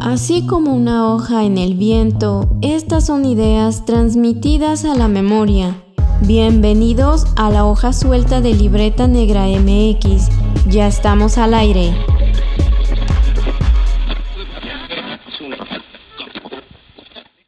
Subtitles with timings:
[0.00, 5.84] Así como una hoja en el viento, estas son ideas transmitidas a la memoria.
[6.22, 10.30] Bienvenidos a la hoja suelta de Libreta Negra MX.
[10.68, 11.94] Ya estamos al aire.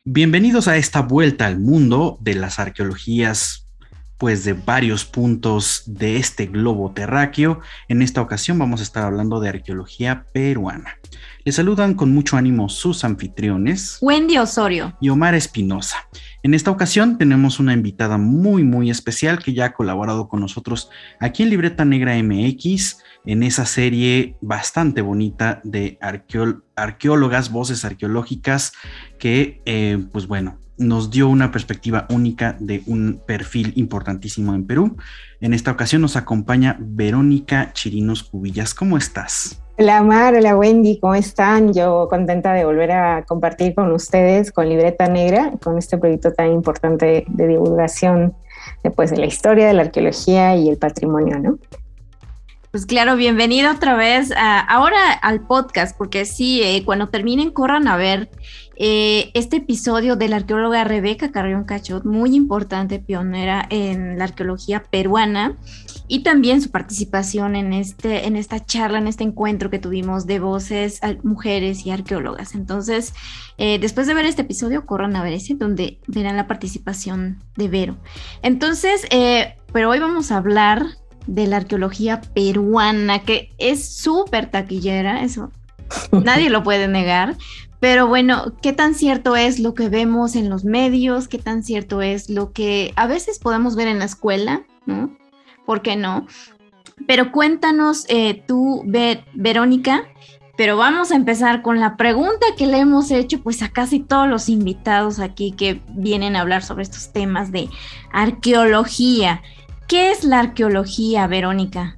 [0.04, 3.61] Bienvenidos a esta vuelta al mundo de las arqueologías
[4.22, 7.58] pues de varios puntos de este globo terráqueo.
[7.88, 11.00] En esta ocasión vamos a estar hablando de arqueología peruana.
[11.44, 13.98] Les saludan con mucho ánimo sus anfitriones.
[14.00, 14.96] Wendy Osorio.
[15.00, 15.96] Y Omar Espinosa.
[16.44, 20.88] En esta ocasión tenemos una invitada muy muy especial que ya ha colaborado con nosotros
[21.18, 25.98] aquí en Libreta Negra MX en esa serie bastante bonita de
[26.76, 28.72] arqueólogas, voces arqueológicas
[29.18, 34.96] que eh, pues bueno, nos dio una perspectiva única de un perfil importantísimo en Perú.
[35.40, 38.74] En esta ocasión nos acompaña Verónica Chirinos Cubillas.
[38.74, 39.62] ¿Cómo estás?
[39.78, 41.72] Hola Mar, hola Wendy, ¿cómo están?
[41.72, 46.52] Yo contenta de volver a compartir con ustedes con Libreta Negra, con este proyecto tan
[46.52, 48.34] importante de divulgación
[48.84, 51.58] después de la historia de la arqueología y el patrimonio, ¿no?
[52.70, 57.96] Pues claro, bienvenido otra vez ahora al podcast, porque sí, eh, cuando terminen corran a
[57.96, 58.30] ver
[58.76, 64.82] eh, este episodio de la arqueóloga Rebeca Carrión Cachot, muy importante, pionera en la arqueología
[64.82, 65.56] peruana,
[66.08, 70.40] y también su participación en, este, en esta charla, en este encuentro que tuvimos de
[70.40, 72.54] voces, mujeres y arqueólogas.
[72.54, 73.14] Entonces,
[73.56, 77.68] eh, después de ver este episodio, corran a ver ese, donde verán la participación de
[77.68, 77.96] Vero.
[78.42, 80.84] Entonces, eh, pero hoy vamos a hablar
[81.26, 85.50] de la arqueología peruana, que es súper taquillera, eso
[86.12, 87.36] nadie lo puede negar,
[87.82, 91.26] pero bueno, ¿qué tan cierto es lo que vemos en los medios?
[91.26, 94.62] ¿Qué tan cierto es lo que a veces podemos ver en la escuela?
[94.86, 95.10] ¿No?
[95.66, 96.28] ¿Por qué no?
[97.08, 98.84] Pero cuéntanos eh, tú,
[99.34, 100.04] Verónica,
[100.56, 104.28] pero vamos a empezar con la pregunta que le hemos hecho pues a casi todos
[104.28, 107.68] los invitados aquí que vienen a hablar sobre estos temas de
[108.12, 109.42] arqueología.
[109.88, 111.96] ¿Qué es la arqueología, Verónica?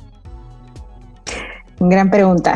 [1.80, 2.54] Gran pregunta.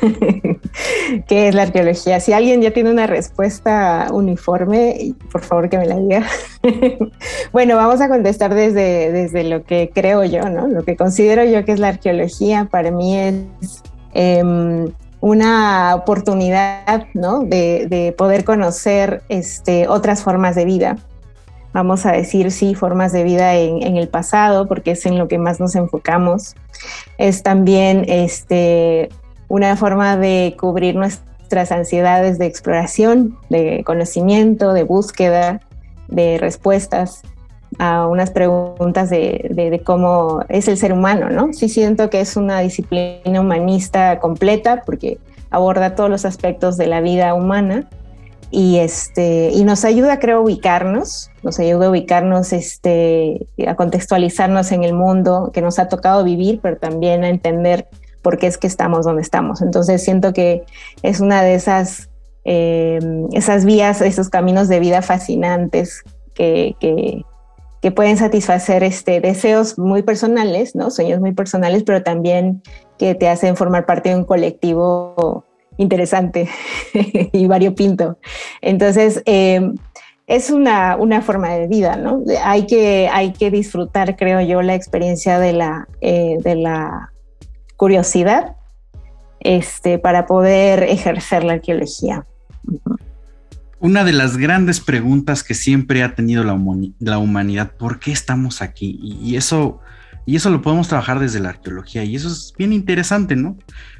[1.28, 2.20] ¿Qué es la arqueología?
[2.20, 6.26] Si alguien ya tiene una respuesta uniforme, por favor que me la diga.
[7.52, 10.66] bueno, vamos a contestar desde, desde lo que creo yo, ¿no?
[10.66, 13.82] Lo que considero yo que es la arqueología para mí es
[14.14, 17.40] em, una oportunidad, ¿no?
[17.40, 20.96] De, de, poder conocer este, otras formas de vida.
[21.72, 25.38] Vamos a decir, sí, formas de vida en, el pasado, porque es en lo que
[25.38, 26.54] más nos enfocamos.
[27.18, 29.10] Es también este,
[29.48, 35.60] una forma de cubrir nuestras ansiedades de exploración, de conocimiento, de búsqueda,
[36.08, 37.22] de respuestas
[37.78, 41.52] a unas preguntas de, cómo es el ser humano, ¿no?
[41.52, 45.18] Sí siento que es una disciplina humanista completa porque
[45.50, 47.88] aborda todos los aspectos de la vida humana
[48.50, 54.72] y, este, y nos ayuda, creo, a ubicarnos, nos ayuda a ubicarnos, este, a contextualizarnos
[54.72, 57.88] en el mundo que nos ha tocado vivir, pero también a entender
[58.22, 59.62] por qué es que estamos donde estamos.
[59.62, 60.64] Entonces siento que
[61.02, 62.10] es una de esas,
[62.44, 62.98] eh,
[63.32, 66.02] esas vías, esos caminos de vida fascinantes
[66.34, 67.24] que, que,
[67.94, 70.90] pueden satisfacer este, deseos muy personales, ¿no?
[70.90, 72.60] sueños muy personales, pero también
[72.98, 75.45] que te hacen formar parte de un colectivo
[75.76, 76.48] interesante
[77.32, 78.18] y variopinto.
[78.60, 79.72] Entonces, eh,
[80.26, 82.22] es una, una, forma de vida, ¿no?
[82.42, 87.12] Hay que, hay que disfrutar, creo yo, la experiencia de la, eh, de la
[87.76, 88.56] curiosidad
[89.40, 92.26] este, para poder ejercer la arqueología.
[93.78, 96.58] Una de las grandes preguntas que siempre ha tenido la,
[96.98, 98.98] la humanidad, ¿por qué estamos aquí?
[99.00, 99.80] Y, eso,
[100.24, 103.56] y eso lo podemos trabajar desde la arqueología y eso es bien interesante, ¿no?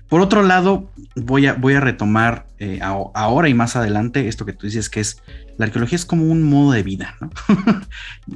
[0.09, 4.53] Por otro lado, voy a, voy a retomar eh, ahora y más adelante esto que
[4.53, 5.23] tú dices, que es
[5.59, 7.17] la arqueología es como un modo de vida.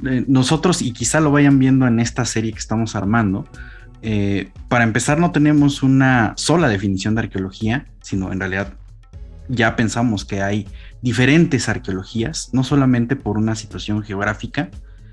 [0.07, 3.45] Eh, nosotros, y quizá lo vayan viendo en esta serie que estamos armando,
[4.01, 8.73] eh, para empezar, no tenemos una sola definición de arqueología, sino en realidad
[9.47, 10.67] ya pensamos que hay
[11.01, 14.69] diferentes arqueologías, no solamente por una situación geográfica,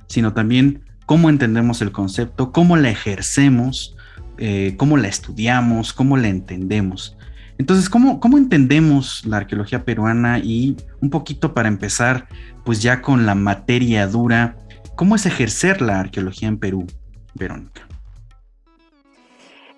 [0.06, 3.96] sino también cómo entendemos el concepto, cómo la ejercemos,
[4.38, 7.16] eh, cómo la estudiamos, cómo la entendemos.
[7.58, 10.38] Entonces, ¿cómo, ¿cómo entendemos la arqueología peruana?
[10.38, 12.28] Y un poquito para empezar,
[12.64, 14.56] pues ya con la materia dura,
[14.94, 16.86] ¿cómo es ejercer la arqueología en Perú,
[17.34, 17.88] Verónica?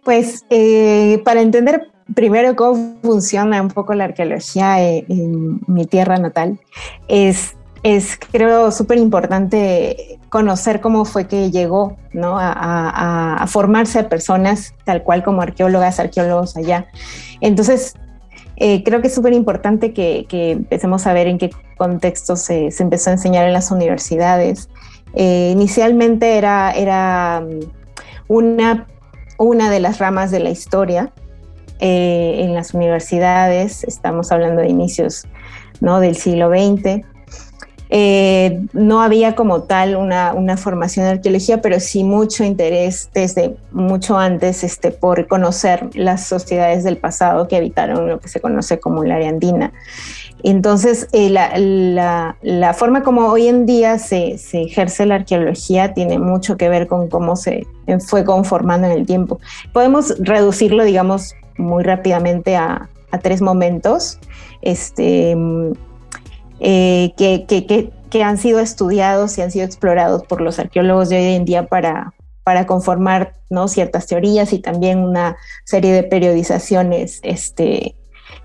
[0.05, 6.59] Pues eh, para entender primero cómo funciona un poco la arqueología en, mi tierra natal,
[7.09, 12.37] es, es creo súper importante conocer cómo fue que llegó ¿no?
[12.39, 16.87] a, formarse a personas tal cual como arqueólogas, arqueólogos allá.
[17.41, 17.95] Entonces,
[18.57, 23.11] eh, creo que es súper importante que, empecemos a ver en qué contexto se, empezó
[23.11, 24.69] a enseñar en las universidades.
[25.15, 27.61] Eh, inicialmente era, era mm,
[28.29, 28.87] una,
[29.39, 31.13] una de las ramas de la historia
[31.81, 35.27] eh, en las universidades, estamos hablando de inicios
[35.81, 35.99] ¿no?
[35.99, 37.07] del siglo XX.
[37.93, 44.17] Eh, no había como tal una, formación de arqueología, pero sí mucho interés desde mucho
[44.17, 49.03] antes este, por conocer las sociedades del pasado que habitaron lo que se conoce como
[49.03, 49.73] la área andina.
[50.43, 56.69] Entonces, eh, la, forma como hoy en día se, ejerce la arqueología tiene mucho que
[56.69, 57.67] ver con cómo se
[58.07, 59.41] fue conformando en el tiempo.
[59.73, 62.89] Podemos reducirlo, digamos, muy rápidamente a,
[63.23, 64.21] tres momentos.
[64.63, 65.37] Este,
[66.61, 71.45] eh, que, han sido estudiados y han sido explorados por los arqueólogos de hoy en
[71.45, 72.13] día para,
[72.45, 73.69] para conformar ¿no?
[73.69, 77.95] ciertas teorías y también una serie de periodizaciones este,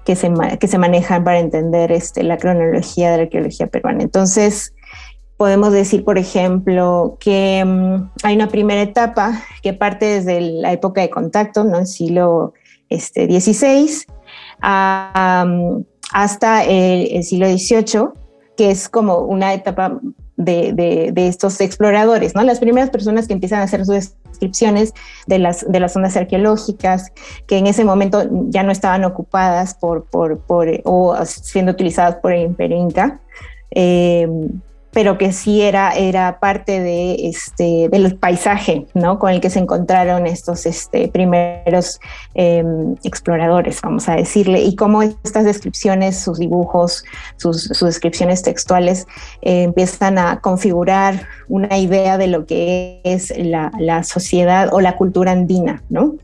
[0.06, 4.04] que, se, que se manejan para entender este, la cronología de la arqueología peruana.
[4.04, 4.74] Entonces,
[5.38, 11.02] podemos decir, por ejemplo, que mm, hay una primera etapa que parte desde la época
[11.02, 11.80] de contacto, ¿no?
[11.80, 12.54] el siglo
[12.90, 14.06] este, XVI,
[14.62, 15.46] a,
[16.12, 18.10] hasta el, siglo XVIII,
[18.58, 20.00] que es como una etapa
[20.38, 22.44] de, estos exploradores, ¿no?
[22.44, 24.94] Las primeras personas que empiezan a hacer sus descripciones
[25.28, 27.12] de las, de las zonas arqueológicas,
[27.48, 32.34] que en ese momento ya no estaban ocupadas por, por, por o siendo utilizadas por
[32.34, 33.20] el Imperio Inca.
[33.72, 34.28] Eh,
[34.96, 39.20] pero que sí era, era parte de, este, del paisaje ¿no?
[39.20, 42.00] con el que se encontraron estos este, primeros
[42.34, 47.04] em, exploradores, vamos a decirle, y cómo estas descripciones, sus dibujos,
[47.36, 49.06] sus, descripciones textuales
[49.42, 54.96] eh, empiezan a configurar una idea de lo que es la, la sociedad o la
[54.96, 56.16] cultura andina, ¿no?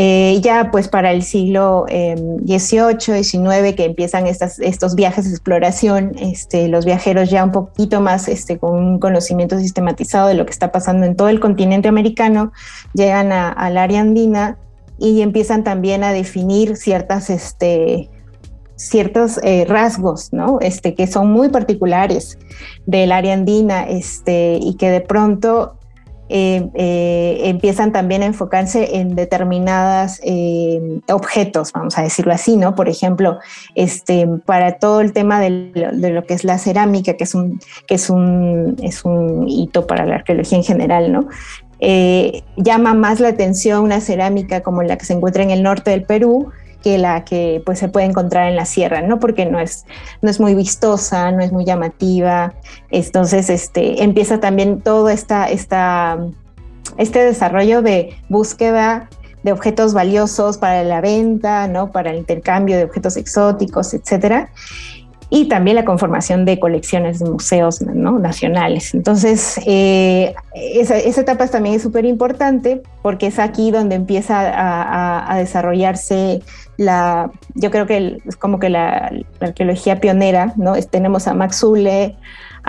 [0.00, 6.12] Eh, ya pues para el siglo XVIII, eh, XIX, que empiezan estos viajes de exploración,
[6.20, 10.52] este, los viajeros ya un poquito más este, con un conocimiento sistematizado de lo que
[10.52, 12.52] está pasando en todo el continente americano,
[12.94, 14.56] llegan al área andina
[15.00, 18.08] y empiezan también a definir ciertas, este,
[18.76, 20.60] ciertos eh, rasgos, ¿no?
[20.60, 22.38] Este, que son muy particulares
[22.86, 25.77] del área andina este, y que de pronto
[26.30, 32.74] eh, eh, empiezan también a enfocarse en determinados eh, objetos, vamos a decirlo así, ¿no?
[32.74, 33.38] Por ejemplo,
[33.74, 37.94] este, para todo el tema de lo, que es la cerámica, que es un, que
[37.94, 41.28] es un, es un hito para la arqueología en general, ¿no?
[42.56, 46.02] llama más la atención una cerámica como la que se encuentra en el norte del
[46.02, 46.50] Perú,
[46.82, 49.18] que la que pues se puede encontrar en la sierra, ¿no?
[49.20, 49.84] Porque no es,
[50.22, 52.54] no es muy vistosa, no es muy llamativa.
[52.90, 56.18] Entonces, este, empieza también todo esta, esta,
[56.96, 59.08] este desarrollo de búsqueda
[59.42, 61.92] de objetos valiosos para la venta, ¿no?
[61.92, 64.50] Para el intercambio de objetos exóticos, etcétera
[65.30, 68.94] y también la conformación de colecciones de museos nacionales.
[68.94, 76.40] Entonces, eh, esa, etapa también es súper importante porque es aquí donde empieza a, desarrollarse
[76.78, 80.74] la, yo creo que es como que la, arqueología pionera, ¿no?
[80.90, 82.16] tenemos a Max Zule,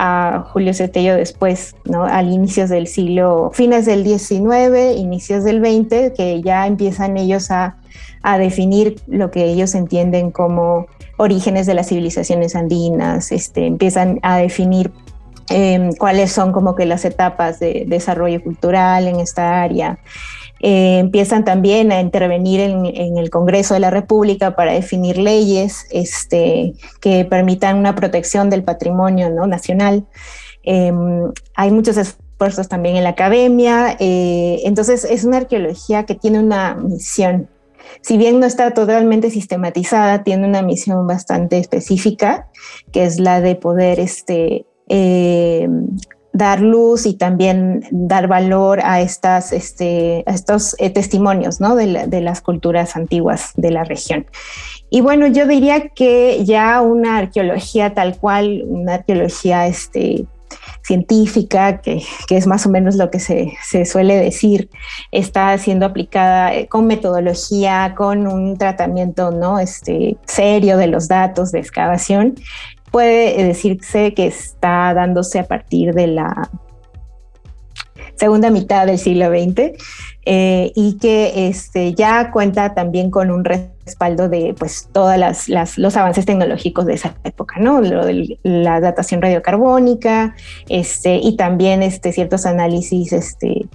[0.01, 2.05] a Julio Cetello después, ¿no?
[2.05, 7.75] Al inicios del siglo, fines del 19, inicios del 20, que ya empiezan ellos a,
[8.23, 10.87] a definir lo que ellos entienden como
[11.17, 14.89] orígenes de las civilizaciones andinas, este, empiezan a definir
[15.49, 19.99] em, cuáles son como que las etapas de desarrollo cultural en esta área.
[20.61, 26.73] Eh, empiezan también a intervenir en, el Congreso de la República para definir leyes este,
[26.99, 30.05] que permitan una protección del patrimonio nacional.
[30.63, 36.39] Em, hay muchos esfuerzos también en la academia, eh, entonces es una arqueología que tiene
[36.39, 37.47] una misión
[38.01, 42.47] si bien no está totalmente sistematizada, tiene una misión bastante específica,
[42.91, 45.67] que es la de poder este, eh,
[46.39, 51.75] dar luz y también dar valor a, estas, este, estos eh, testimonios ¿no?
[51.75, 54.25] de, de, las culturas antiguas de la región.
[54.89, 60.25] Y bueno, yo diría que ya una arqueología tal cual, una arqueología este,
[60.83, 64.69] científica, que, es más o menos lo que se, suele decir,
[65.11, 69.59] está siendo aplicada eh, con metodología, con un tratamiento ¿no?
[69.59, 72.35] este, serio de los datos de excavación,
[72.91, 76.49] puede decirse que está dándose a partir de la
[78.15, 79.71] segunda mitad del siglo XX
[80.25, 85.17] eh, y que este, ya cuenta también con un respaldo de pues todas
[85.47, 87.81] las, los avances tecnológicos de esa época, ¿no?
[87.81, 90.35] Lo de la datación radiocarbónica
[90.67, 93.67] este, y también este, ciertos análisis este,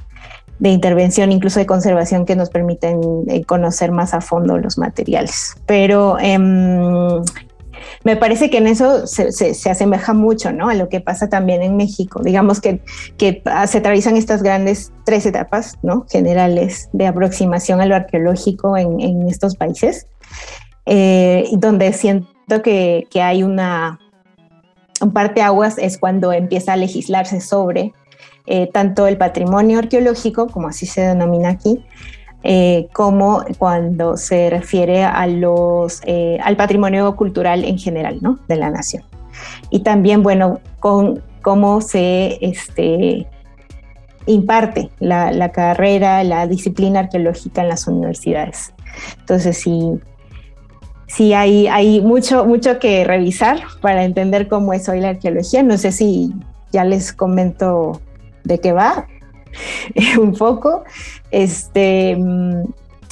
[0.59, 5.57] de intervención, incluso de conservación, que nos permiten eh, conocer más a fondo los materiales.
[5.67, 7.23] Pero em,
[8.05, 10.69] me parece que en eso se, se, asemeja mucho ¿no?
[10.69, 12.23] a lo que pasa también en México.
[12.23, 12.81] Digamos que,
[13.17, 16.07] que se atraviesan estas grandes tres etapas ¿no?
[16.11, 20.07] generales de aproximación a lo arqueológico en, estos países,
[20.87, 23.99] eh, donde siento que, que hay una,
[25.01, 27.93] un parteaguas es cuando empieza a legislarse sobre
[28.47, 31.83] eh, tanto el patrimonio arqueológico, como así se denomina aquí,
[32.47, 38.39] eh, como cuando se refiere a los, eh, al patrimonio cultural en general ¿no?
[38.49, 39.03] de la nación.
[39.71, 43.27] Y también, bueno, con cómo se este,
[44.27, 48.75] imparte la, la, carrera, la disciplina arqueológica en las universidades.
[49.21, 49.99] Entonces, sí,
[51.07, 55.63] sí hay, hay mucho, mucho que revisar para entender cómo es hoy la arqueología.
[55.63, 56.35] No sé si
[56.73, 58.03] ya les comento
[58.45, 59.07] de qué va
[60.21, 60.85] un poco.
[61.31, 62.65] Este, mm,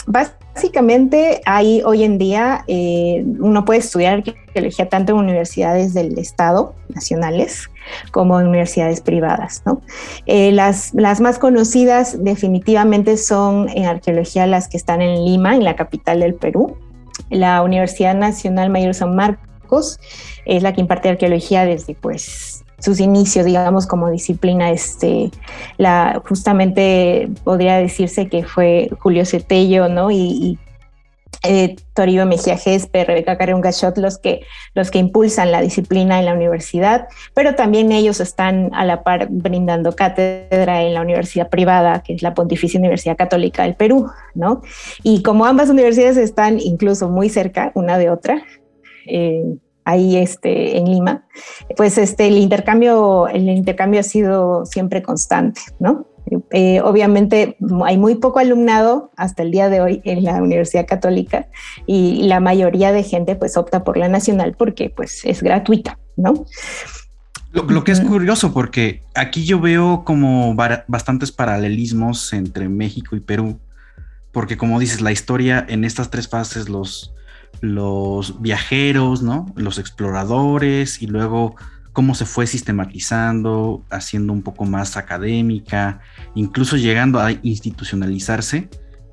[0.06, 6.74] básicamente hay hoy en día, eh, uno puede estudiar arqueología tanto en universidades del Estado,
[6.88, 7.68] nacionales,
[8.10, 9.62] como en universidades privadas.
[9.64, 9.80] ¿no?
[10.26, 15.64] Eh, las, las más conocidas definitivamente son en arqueología las que están en Lima, en
[15.64, 16.76] la capital del Perú.
[17.30, 19.98] La Universidad Nacional Mayor San Marcos
[20.44, 25.30] es la que imparte arqueología desde pues sus inicios, digamos, como disciplina, este,
[25.78, 30.10] la, justamente podría decirse que fue Julio Cetello, ¿no?
[30.10, 30.58] Y,
[31.44, 34.42] eh, Toribio Mejía Gespe, Rebeca Carreón Gachot, los que,
[34.74, 39.26] los que impulsan la disciplina en la universidad, pero también ellos están a la par
[39.28, 44.62] brindando cátedra en la universidad privada, que es la Pontificia Universidad Católica del Perú, ¿no?
[45.02, 48.44] Y como ambas universidades están incluso muy cerca una de otra,
[49.06, 51.26] eh, ahí este, en Lima,
[51.76, 56.06] pues este, el, intercambio, el intercambio ha sido siempre constante, ¿no?
[56.50, 61.48] Eh, obviamente hay muy poco alumnado hasta el día de hoy en la Universidad Católica
[61.84, 66.46] y la mayoría de gente pues opta por la nacional porque pues es gratuita, ¿no?
[67.50, 73.20] Lo, lo que es curioso porque aquí yo veo como bastantes paralelismos entre México y
[73.20, 73.58] Perú,
[74.30, 77.12] porque como dices, la historia en estas tres fases, los,
[77.60, 79.46] los viajeros, ¿no?
[79.56, 81.56] Los exploradores y luego
[81.92, 86.00] cómo se fue sistematizando, haciendo un poco más académica,
[86.34, 88.70] incluso llegando a institucionalizarse,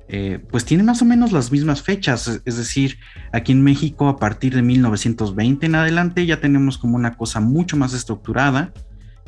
[0.08, 2.40] eh, pues tiene más o menos las mismas fechas.
[2.44, 2.98] Es decir,
[3.32, 7.76] aquí en México a partir de 1920 en adelante ya tenemos como una cosa mucho
[7.76, 8.72] más estructurada.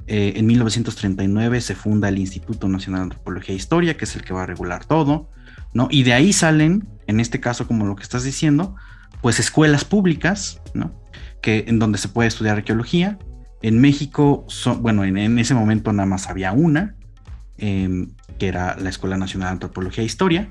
[0.08, 4.22] Eh, en 1939 se funda el Instituto Nacional de Antropología e Historia, que es el
[4.22, 5.30] que va a regular todo,
[5.72, 5.86] ¿no?
[5.90, 8.74] Y de ahí salen, en este caso como lo que estás diciendo,
[9.22, 10.92] pues escuelas públicas, ¿no?
[11.40, 13.18] Que en donde se puede estudiar arqueología.
[13.62, 14.44] En México,
[14.80, 16.96] bueno, en, ese momento nada más había una,
[17.56, 20.50] em, que era la Escuela Nacional de Antropología e Historia,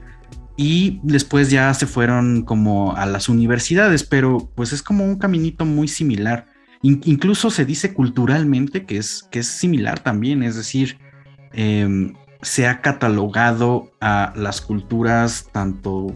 [0.55, 5.65] y después ya se fueron como a las universidades, pero pues es como un caminito
[5.65, 6.47] muy similar.
[6.83, 10.97] incluso se dice culturalmente que es, que es similar también, es decir,
[11.53, 16.15] em, se ha catalogado a las culturas tanto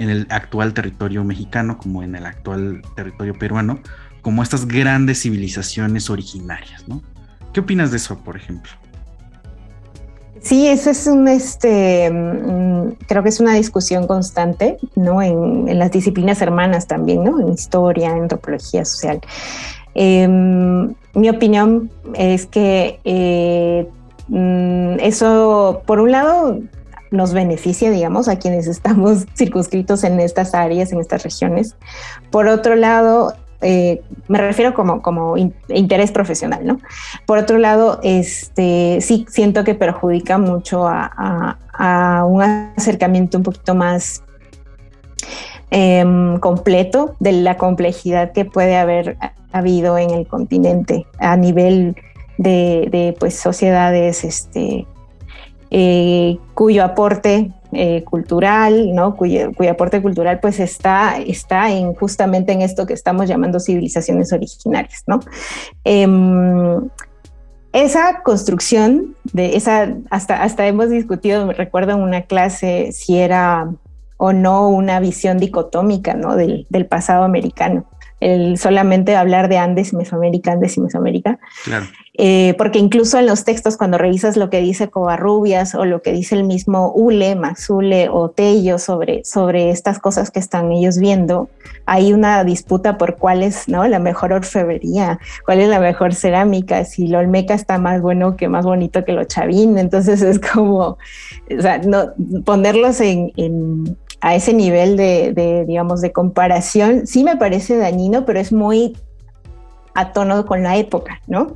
[0.00, 3.80] en el actual territorio mexicano como en el actual territorio peruano,
[4.22, 7.02] como estas grandes civilizaciones originarias, ¿no?
[7.52, 8.72] ¿Qué opinas de eso, por ejemplo?
[10.40, 15.20] Sí, eso es un, este, mm, creo que es una discusión constante, ¿no?
[15.20, 17.38] En, las disciplinas hermanas también, ¿no?
[17.38, 19.20] En historia, en antropología social.
[19.92, 23.86] Em, mi opinión es que eh,
[24.28, 26.58] mm, eso, por un lado,
[27.10, 31.76] nos beneficia, digamos, a quienes estamos circunscritos en estas áreas, en estas regiones.
[32.30, 36.78] Por otro lado, eh, me refiero como, como interés profesional, ¿no?
[37.26, 41.56] Por otro lado, este, sí siento que perjudica mucho a,
[42.26, 44.22] un acercamiento un poquito más
[45.70, 49.16] em, completo de la complejidad que puede haber
[49.50, 51.96] habido en el continente a nivel
[52.36, 54.86] de, de pues, sociedades este,
[55.70, 59.16] eh, cuyo aporte eh, cultural, ¿no?
[59.16, 65.04] Cuyo, aporte cultural pues está, está en justamente en esto que estamos llamando civilizaciones originarias,
[65.06, 65.20] ¿no?
[65.84, 66.88] Em,
[67.72, 73.70] esa construcción de esa, hasta, hasta hemos discutido, me recuerdo en una clase si era
[74.16, 76.34] o no una visión dicotómica, ¿no?
[76.34, 77.86] Del, del pasado americano.
[78.20, 81.38] El solamente hablar de Andes y Mesoamérica, Andes y Mesoamérica.
[81.64, 81.86] Claro.
[82.22, 86.12] Eh, porque incluso en los textos, cuando revisas lo que dice Covarrubias o lo que
[86.12, 91.48] dice el mismo Ule, Maxule o Tello sobre, sobre estas cosas que están ellos viendo,
[91.86, 93.88] hay una disputa por cuál es ¿no?
[93.88, 98.48] la mejor orfebrería, cuál es la mejor cerámica, si lo Olmeca está más bueno que
[98.48, 99.78] más bonito que lo Chavín.
[99.78, 102.12] Entonces es como, o sea, no,
[102.44, 108.26] ponerlos en, en a ese nivel de, de, digamos, de comparación, sí me parece dañino,
[108.26, 108.96] pero es muy
[109.94, 111.54] a tono con la época, ¿no?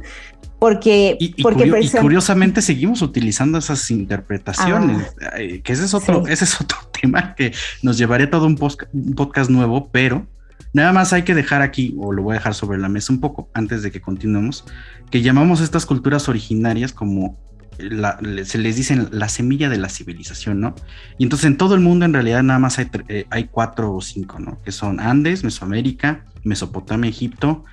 [0.58, 6.32] Porque, y, porque curiosamente seguimos utilizando esas interpretaciones, ah, que ese es otro, sí.
[6.32, 7.52] ese es otro tema que
[7.82, 8.58] nos llevaría todo un,
[8.92, 10.26] un podcast nuevo, pero
[10.72, 13.20] nada más hay que dejar aquí, o lo voy a dejar sobre la mesa un
[13.20, 14.64] poco antes de que continuemos,
[15.10, 17.36] que llamamos estas culturas originarias como
[17.78, 20.74] se les dicen la semilla de la civilización, ¿no?
[21.18, 24.38] Y entonces en todo el mundo en realidad nada más hay, eh, cuatro o cinco,
[24.38, 24.60] ¿no?
[24.62, 27.64] Que son Andes, Mesoamérica, Mesopotamia, Egipto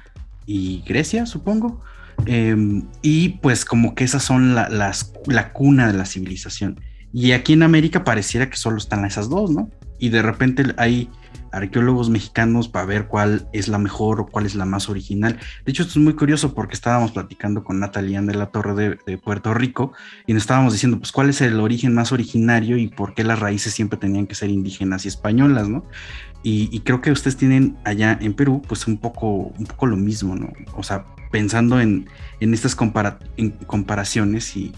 [0.46, 1.82] y Grecia, supongo.
[2.26, 6.80] Eh, y pues como que esas son la, las, la cuna de la civilización.
[7.14, 9.70] Y aquí en América pareciera que solo están esas dos, ¿no?
[10.00, 11.10] Y de repente hay
[11.52, 15.38] arqueólogos mexicanos para ver cuál es la mejor o cuál es la más original.
[15.66, 18.98] De hecho, esto es muy curioso porque estábamos platicando con Natalian de la Torre de,
[19.06, 19.94] de, Puerto Rico
[20.26, 23.40] y nos estábamos diciendo, pues, cuál es el origen más originario y por qué las
[23.40, 25.86] raíces siempre tenían que ser indígenas y españolas, ¿no?
[26.44, 29.98] Y, y creo que ustedes tienen allá en Perú, pues, un poco, un poco lo
[29.98, 30.52] mismo, ¿no?
[30.76, 32.08] O sea, pensando en,
[32.40, 34.74] en estas compara en comparaciones y,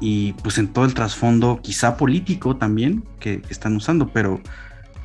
[0.00, 4.40] y, pues, en todo el trasfondo, quizá político también, que están usando, pero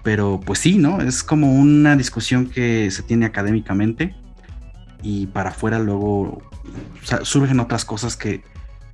[0.04, 1.02] pero pues sí, ¿no?
[1.02, 4.16] Es como una discusión que se tiene académicamente
[5.02, 6.42] y para afuera luego
[7.24, 8.44] surgen otras cosas que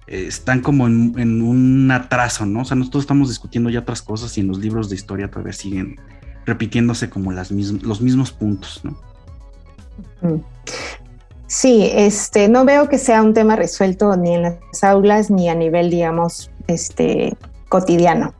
[0.07, 2.61] eh, están como en, en, un atraso, ¿no?
[2.61, 5.53] O sea, nosotros estamos discutiendo ya otras cosas y en los libros de historia todavía
[5.53, 5.99] siguen
[6.45, 8.97] repitiéndose como las mism los mismos puntos, ¿no?
[11.47, 15.55] Sí, este, no veo que sea un tema resuelto ni en las aulas ni a
[15.55, 17.35] nivel, digamos, este,
[17.69, 18.33] cotidiano.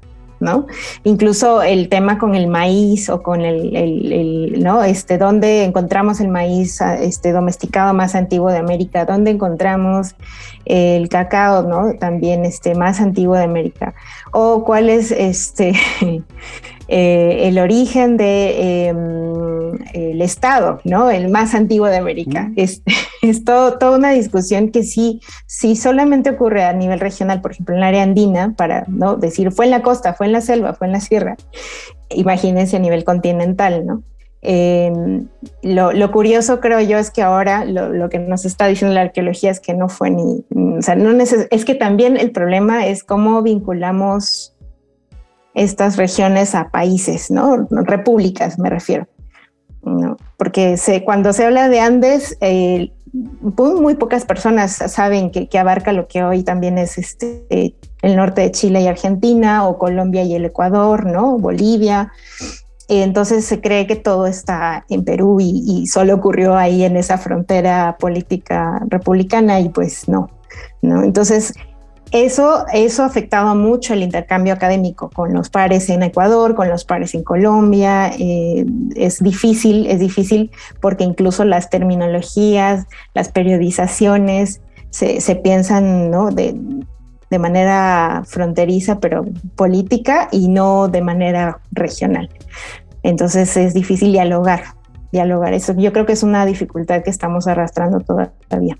[0.45, 0.67] ¿No?
[1.03, 4.83] Incluso el tema con el maíz o con el, ¿no?
[4.83, 9.03] Este, ¿dónde encontramos el maíz este, domesticado más antiguo de América?
[9.03, 10.15] ¿Dónde encontramos
[10.63, 11.95] el cacao, ¿no?
[11.99, 13.93] También este, más antiguo de América.
[14.31, 15.73] O cuál es este,
[16.87, 18.93] eh, el origen de eh,
[19.93, 21.09] el estado, ¿no?
[21.09, 22.51] El más antiguo de América.
[22.55, 22.81] Es,
[23.21, 27.75] es todo, toda una discusión que sí, sí solamente ocurre a nivel regional, por ejemplo,
[27.75, 30.73] en el área andina, para no decir fue en la costa, fue en la selva,
[30.73, 31.37] fue en la sierra.
[32.09, 34.03] Imagínense a nivel continental, ¿no?
[34.47, 34.93] Eh,
[35.63, 39.01] lo, lo, curioso creo yo es que ahora lo, lo, que nos está diciendo la
[39.01, 40.45] arqueología es que no fue ni,
[40.77, 44.54] o sea, no es que también el problema es cómo vinculamos
[45.55, 47.67] estas regiones a países, ¿no?
[47.71, 49.07] Repúblicas me refiero.
[49.81, 50.17] ¿no?
[50.37, 55.93] Porque se, cuando se habla de Andes, eh, muy pocas personas saben que, que, abarca
[55.93, 60.35] lo que hoy también es este, el norte de Chile y Argentina, o Colombia y
[60.35, 61.37] el Ecuador, ¿no?
[61.37, 62.11] Bolivia.
[62.87, 67.17] Entonces se cree que todo está en Perú y, y, solo ocurrió ahí en esa
[67.17, 70.29] frontera política republicana y pues no,
[70.81, 71.03] ¿no?
[71.03, 71.53] Entonces
[72.15, 77.13] eso, eso afectaba mucho el intercambio académico con los pares en Ecuador, con los pares
[77.13, 78.09] en Colombia.
[78.17, 80.49] Eh, es difícil, es difícil
[80.79, 86.31] porque incluso las terminologías, las periodizaciones se, se piensan ¿no?
[86.31, 86.55] de,
[87.29, 89.25] de manera fronteriza, pero
[89.57, 92.29] política y no de manera regional.
[93.03, 94.63] Entonces es difícil dialogar,
[95.11, 95.53] dialogar.
[95.53, 98.77] Eso yo creo que es una dificultad que estamos arrastrando todavía.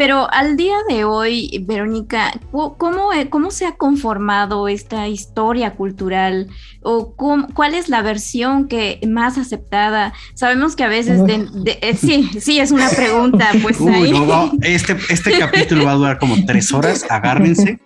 [0.00, 6.48] Pero al día de hoy, Verónica, ¿cómo, cómo se ha conformado esta historia cultural?
[6.80, 10.14] ¿O cómo, cuál es la versión que más aceptada?
[10.32, 13.50] Sabemos que a veces, de, de, eh, sí, sí, es una pregunta.
[13.62, 14.10] Pues Uy, ahí.
[14.10, 17.78] No, no, este, este capítulo va a durar como tres horas, agárrense.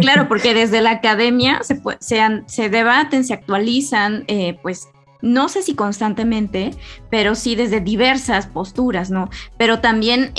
[0.00, 4.86] Claro, porque desde la academia se, se, se debaten, se actualizan, eh, pues
[5.22, 6.72] no sé si constantemente,
[7.10, 9.30] pero sí desde diversas posturas, ¿no?
[9.56, 10.32] Pero también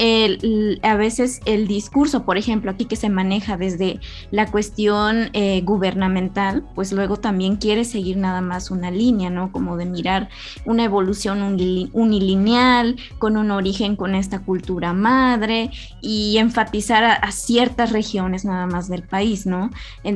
[0.83, 3.99] a veces el discurso, por ejemplo, aquí que se maneja desde
[4.31, 9.51] la cuestión eh, gubernamental, pues luego también quiere seguir nada más una línea, ¿no?
[9.51, 10.29] Como de mirar
[10.65, 11.41] una evolución
[11.93, 18.89] unilineal, con un origen con esta cultura madre y enfatizar a, ciertas regiones nada más
[18.89, 19.69] del país, ¿no?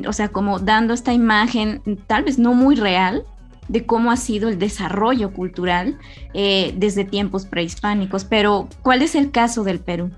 [0.07, 3.25] O sea, como dando esta imagen tal vez no muy real,
[3.67, 5.97] de cómo ha sido el desarrollo cultural
[6.33, 8.25] eh, desde tiempos prehispánicos.
[8.25, 10.11] Pero, ¿cuál es el caso del Perú?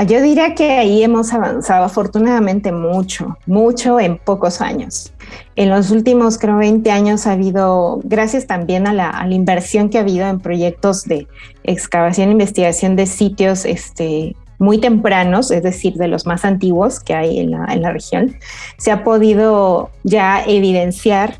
[0.00, 5.12] Ah, yo diría que ahí hemos avanzado afortunadamente mucho, mucho en pocos años.
[5.56, 10.02] En los últimos, creo, 20 años ha habido, gracias también a la, inversión que ha
[10.02, 11.26] habido en proyectos de
[11.64, 17.14] excavación e investigación de sitios este, muy tempranos, es decir, de los más antiguos que
[17.14, 18.36] hay en la, región,
[18.76, 21.38] se ha podido ya evidenciar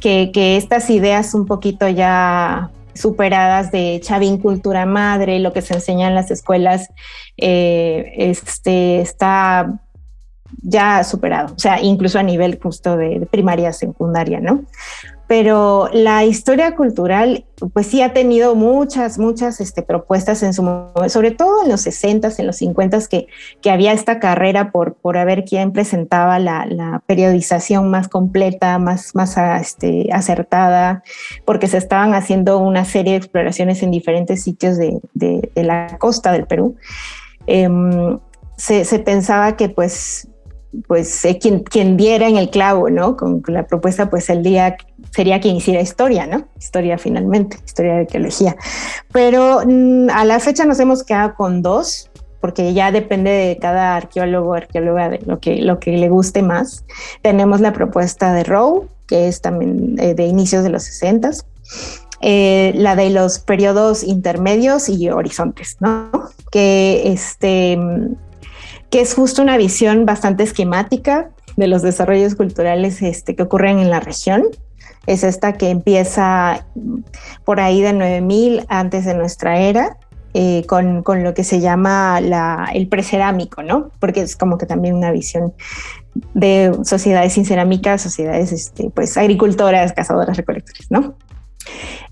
[0.00, 6.08] que, estas ideas un poquito ya superadas de Chavín cultura madre, lo que se enseña
[6.08, 6.88] en las escuelas,
[7.36, 9.80] eh, este, está
[10.62, 14.64] ya superado, o sea, incluso a nivel justo de, primaria, secundaria, ¿no?
[15.28, 21.06] Pero la historia cultural, pues sí ha tenido muchas, muchas este, propuestas en su momento,
[21.10, 23.26] sobre todo en los 60s, en los 50s, que,
[23.60, 29.36] que había esta carrera por, por ver quién presentaba la, periodización más completa, más, más
[29.60, 31.02] este, acertada,
[31.44, 36.32] porque se estaban haciendo una serie de exploraciones en diferentes sitios de, de, la costa
[36.32, 36.76] del Perú.
[37.46, 38.18] Em,
[38.56, 40.26] se, se, pensaba que pues
[40.86, 43.16] pues quien, quien, diera en el clavo, ¿no?
[43.16, 44.76] Con, la propuesta, pues el día
[45.10, 46.46] sería quien hiciera historia, ¿no?
[46.58, 48.56] Historia finalmente, historia de arqueología.
[49.12, 52.10] Pero mm, a la fecha nos hemos quedado con dos,
[52.40, 56.42] porque ya depende de cada arqueólogo o arqueóloga de lo que, lo que le guste
[56.42, 56.84] más.
[57.22, 61.30] Tenemos la propuesta de Rowe, que es también eh, de inicios de los 60
[62.20, 66.10] eh, la de los periodos intermedios y horizontes, ¿no?
[66.50, 67.78] Que este
[68.90, 73.90] que es justo una visión bastante esquemática de los desarrollos culturales este, que ocurren en
[73.90, 74.44] la región.
[75.06, 76.66] Es esta que empieza
[77.44, 79.96] por ahí de 9000 antes de nuestra era,
[80.34, 83.90] eh, con, con, lo que se llama la, el precerámico, ¿no?
[83.98, 85.54] Porque es como que también una visión
[86.34, 91.16] de sociedades sin cerámica, sociedades este, pues agricultoras, cazadoras, recolectores, ¿no?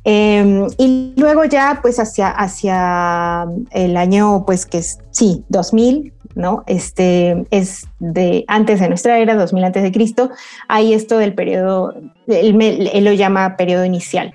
[0.04, 6.62] Em, y luego ya pues hacia, hacia el año pues que es, sí, 2000, ¿no?
[6.66, 10.30] Este es de antes de nuestra era, 2000 antes de Cristo,
[10.68, 11.94] hay esto del periodo,
[12.28, 14.34] él, lo llama periodo inicial,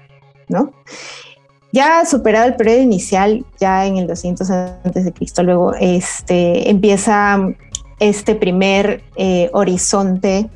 [0.50, 0.74] ¿no?
[1.72, 7.40] Ya superado el periodo inicial, ya en el 200 antes de Cristo, luego este, empieza
[8.00, 10.50] este primer eh, horizonte,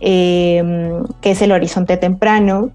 [0.00, 2.70] em, que es el horizonte temprano,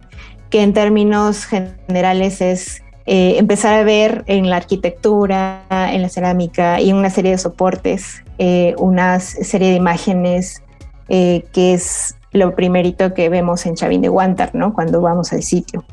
[0.52, 6.80] que en términos generales es eh, empezar a ver en la arquitectura, en la cerámica
[6.80, 10.62] y en una serie de soportes, eh, una serie de imágenes
[11.10, 14.74] eh, que es lo primerito que vemos en Chavín de Guantar, ¿no?
[14.74, 15.84] Cuando vamos al sitio.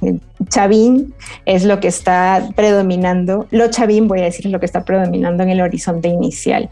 [0.48, 1.14] Chavín
[1.46, 5.42] es lo que está predominando, lo Chavín voy a decir es lo que está predominando
[5.42, 6.68] en el horizonte inicial.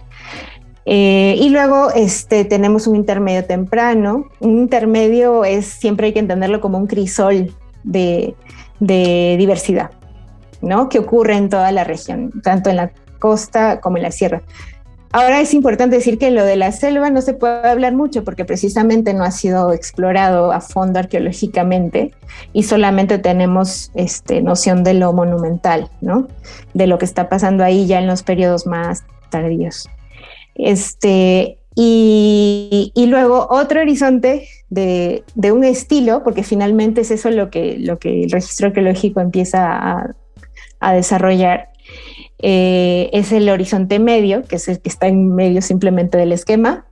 [0.84, 4.26] y luego este, tenemos un intermedio temprano.
[4.38, 8.36] Un intermedio es siempre hay que entenderlo como un crisol de
[8.78, 9.90] diversidad.
[10.60, 10.88] ¿No?
[10.88, 14.42] que ocurre en toda la región, tanto en la costa como en la sierra.
[15.12, 18.44] Ahora es importante decir que lo de la selva no se puede hablar mucho porque
[18.44, 22.12] precisamente no ha sido explorado a fondo arqueológicamente
[22.52, 26.28] y solamente tenemos este, noción de lo monumental, ¿no?
[26.74, 29.88] De lo que está pasando ahí ya en los periodos más tardíos.
[30.54, 37.98] Este, y, luego otro horizonte de, un estilo, porque finalmente es eso lo que, lo
[37.98, 40.14] que el registro arqueológico empieza a,
[40.80, 41.70] a desarrollar
[42.38, 46.86] eh, es el horizonte medio, que es el que está en medio simplemente del esquema,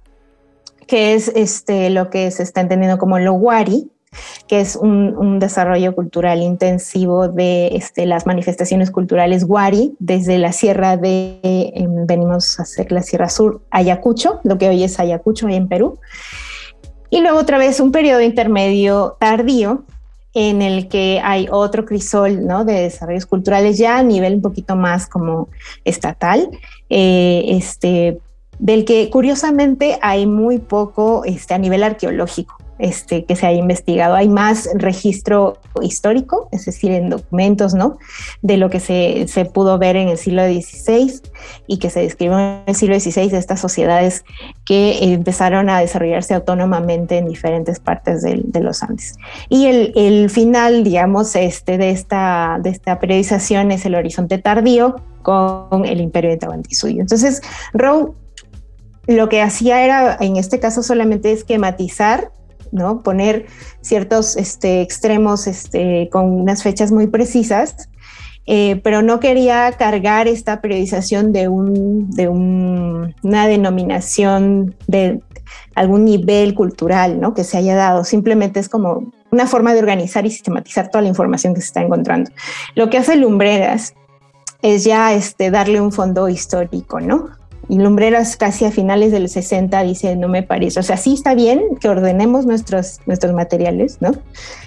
[0.87, 3.91] que es este, lo que se está entendiendo como lo WARI,
[4.47, 10.97] que es un, desarrollo cultural intensivo de este, las manifestaciones culturales Wari, desde la sierra
[10.97, 15.57] de, em, venimos a hacer la sierra sur, Ayacucho, lo que hoy es Ayacucho, ahí
[15.57, 15.99] en Perú.
[17.11, 19.85] Y luego otra vez un periodo intermedio tardío,
[20.35, 22.65] en el que hay otro crisol ¿no?
[22.65, 25.49] de desarrollos culturales ya a nivel un poquito más como
[25.85, 26.51] estatal,
[26.91, 28.19] eh, este,
[28.59, 34.15] del que curiosamente hay muy poco este, a nivel arqueológico este, que se haya investigado.
[34.15, 37.99] Hay más registro histórico, es decir, en documentos, ¿no?
[38.43, 41.21] De lo que se, se pudo ver en el siglo XVI
[41.67, 44.25] y que se describió en el siglo XVI de estas sociedades
[44.65, 49.15] que empezaron a desarrollarse autónomamente en diferentes partes de, de los Andes.
[49.49, 54.97] Y el, el, final, digamos, este, de, esta, de esta periodización es el horizonte tardío
[55.23, 57.01] con el imperio de Tahuantinsuyo.
[57.01, 57.41] Entonces,
[57.73, 58.15] Rowe
[59.07, 62.31] lo que hacía era, en este caso, solamente esquematizar
[62.75, 63.03] ¿no?
[63.03, 63.47] Poner
[63.81, 67.89] ciertos este, extremos este, con unas fechas muy precisas,
[68.47, 75.23] eh, pero no quería cargar esta periodización de, un, de una denominación de
[75.75, 77.33] algún nivel cultural ¿no?
[77.33, 78.05] que se haya dado.
[78.05, 81.81] Simplemente es como una forma de organizar y sistematizar toda la información que se está
[81.81, 82.31] encontrando.
[82.75, 83.95] Lo que hace Lumbreras
[84.63, 87.31] es ya este, darle un fondo histórico, ¿no?
[87.69, 91.35] Y Lumbreras casi a finales del 60 dice, no me parece, o sea, sí está
[91.35, 94.13] bien que ordenemos nuestros, nuestros materiales, ¿no?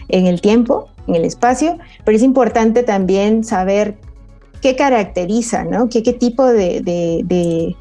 [0.09, 3.97] En el tiempo, en el espacio, pero es importante también saber
[4.61, 5.89] qué caracteriza, ¿no?
[5.89, 7.75] ¿Qué, qué tipo de, de,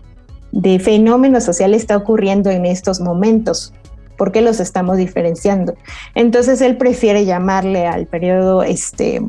[0.53, 3.73] de, fenómeno social está ocurriendo en estos momentos?
[4.17, 5.75] ¿Por qué los estamos diferenciando?
[6.15, 9.21] Entonces él prefiere llamarle al periodo este,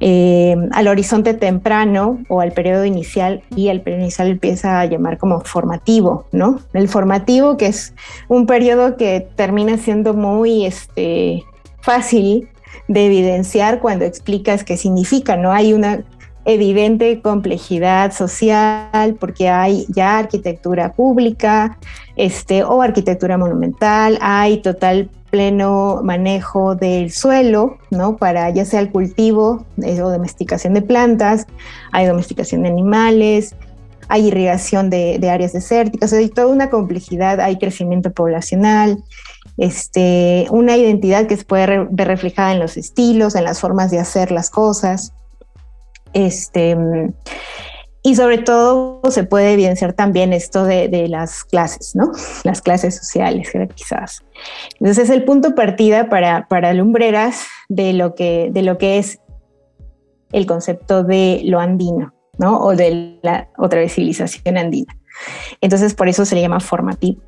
[0.00, 5.18] eh, al horizonte temprano o al periodo inicial y el periodo inicial empieza a llamar
[5.18, 6.60] como formativo, ¿no?
[6.72, 7.94] El formativo que es
[8.28, 11.44] un periodo que termina siendo muy este,
[11.80, 12.48] fácil
[12.88, 15.52] de evidenciar cuando explicas qué significa, ¿no?
[15.52, 16.04] Hay una
[16.44, 21.76] evidente complejidad social porque hay ya arquitectura pública
[22.14, 28.16] este, o arquitectura monumental, hay total pleno manejo del suelo, ¿no?
[28.16, 31.46] Para ya sea el cultivo eh, o domesticación de plantas,
[31.92, 33.54] hay domesticación de animales,
[34.08, 39.04] hay irrigación de, áreas desérticas, hay toda una complejidad, hay crecimiento poblacional,
[39.58, 43.98] este, una identidad que se puede ver reflejada en los estilos, en las formas de
[43.98, 45.12] hacer las cosas.
[46.14, 46.74] Este,
[48.06, 52.12] y sobre todo se puede evidenciar también esto de, las clases, ¿no?
[52.44, 54.24] Las clases sociales jerarquizadas.
[54.78, 59.18] Entonces es el punto partida para, para Lumbreras de lo, que, de lo que es
[60.30, 62.60] el concepto de lo andino, ¿no?
[62.60, 64.96] O de la otra vez civilización andina.
[65.60, 67.20] Entonces por eso se le llama formativo.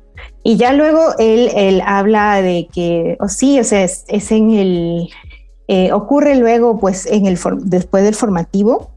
[0.43, 5.09] Y ya luego él, él habla de que, o sí, o sea, es en el,
[5.67, 8.91] eh, ocurre luego, pues, en el después del formativo,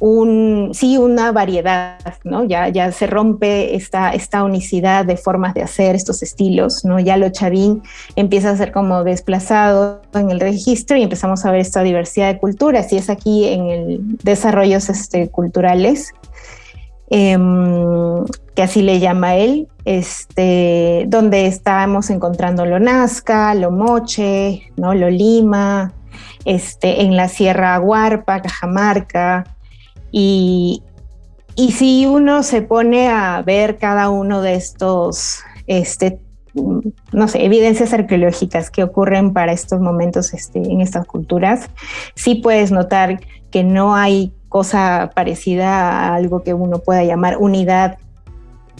[0.00, 2.44] un, sí, una variedad, ¿no?
[2.44, 6.98] Ya, ya se rompe esta, esta unicidad de formas de hacer estos estilos, ¿no?
[6.98, 7.82] Ya lo chavín
[8.16, 12.38] empieza a ser como desplazado en el registro y empezamos a ver esta diversidad de
[12.38, 16.12] culturas y es aquí en el desarrollos este, culturales
[17.10, 24.94] Em, que así le llama él, este, donde estamos encontrando lo Nazca, lo Moche, lo
[24.94, 25.92] Lima,
[26.44, 29.44] este, en la Sierra Aguarpa, Cajamarca,
[30.16, 30.84] y,
[31.56, 36.20] y si uno se pone a ver cada uno de estos, este,
[37.10, 41.68] no sé, evidencias arqueológicas que ocurren para estos momentos este, en estas culturas,
[42.14, 43.18] sí puedes notar
[43.50, 47.98] que no hay cosa parecida a algo que uno pueda llamar unidad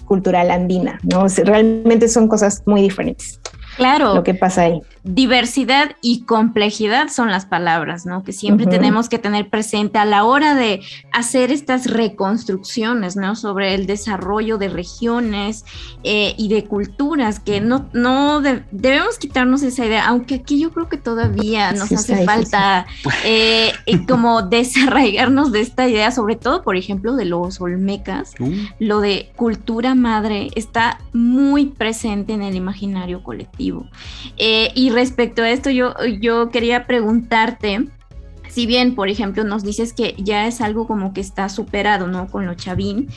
[0.04, 1.26] cultural andina, ¿no?
[1.26, 3.40] Realmente son cosas muy diferentes.
[3.76, 4.14] Claro.
[4.14, 8.24] Lo que pasa ahí diversidad y complejidad son las palabras, ¿no?
[8.24, 10.80] Que siempre tenemos que tener presente a la hora de
[11.12, 13.36] hacer estas reconstrucciones, ¿no?
[13.36, 15.66] Sobre el desarrollo de regiones
[16.04, 20.88] eh, y de culturas, que no, no debemos quitarnos esa idea, aunque aquí yo creo
[20.88, 22.86] que todavía nos hace falta
[23.24, 23.72] eh,
[24.08, 28.50] como desarraigarnos de esta idea, sobre todo, por ejemplo, de los olmecas, uh.
[28.78, 33.86] lo de cultura madre está muy presente en el imaginario colectivo.
[34.38, 37.86] Eh, y respecto a esto, yo, yo quería preguntarte,
[38.48, 42.28] si bien, por ejemplo, nos dices que ya es algo como que está superado, ¿no?
[42.28, 43.08] Con lo chavín,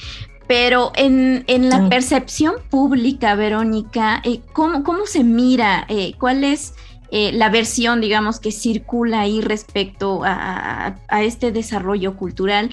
[0.48, 5.86] pero en, la percepción pública, Verónica, eh, ¿cómo, ¿cómo, se mira?
[5.90, 6.74] Eh, ¿Cuál es
[7.12, 12.70] eh, la versión, digamos, que circula ahí respecto a, este desarrollo cultural?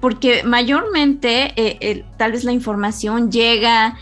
[0.00, 3.96] Porque mayormente tal vez la información llega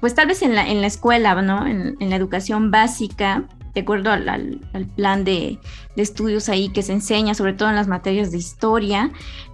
[0.00, 1.66] pues tal vez en la, en la escuela, ¿no?
[1.66, 4.60] En, la educación básica, de acuerdo al,
[4.96, 5.58] plan de,
[5.96, 9.10] estudios ahí que se enseña, sobre todo en las materias de historia,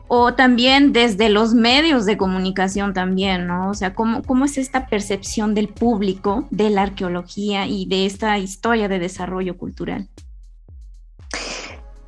[0.09, 3.71] o también desde los medios de comunicación también, ¿no?
[3.71, 8.39] O sea, ¿cómo, cómo es esta percepción del público de la arqueología y de esta
[8.39, 10.09] historia de desarrollo cultural?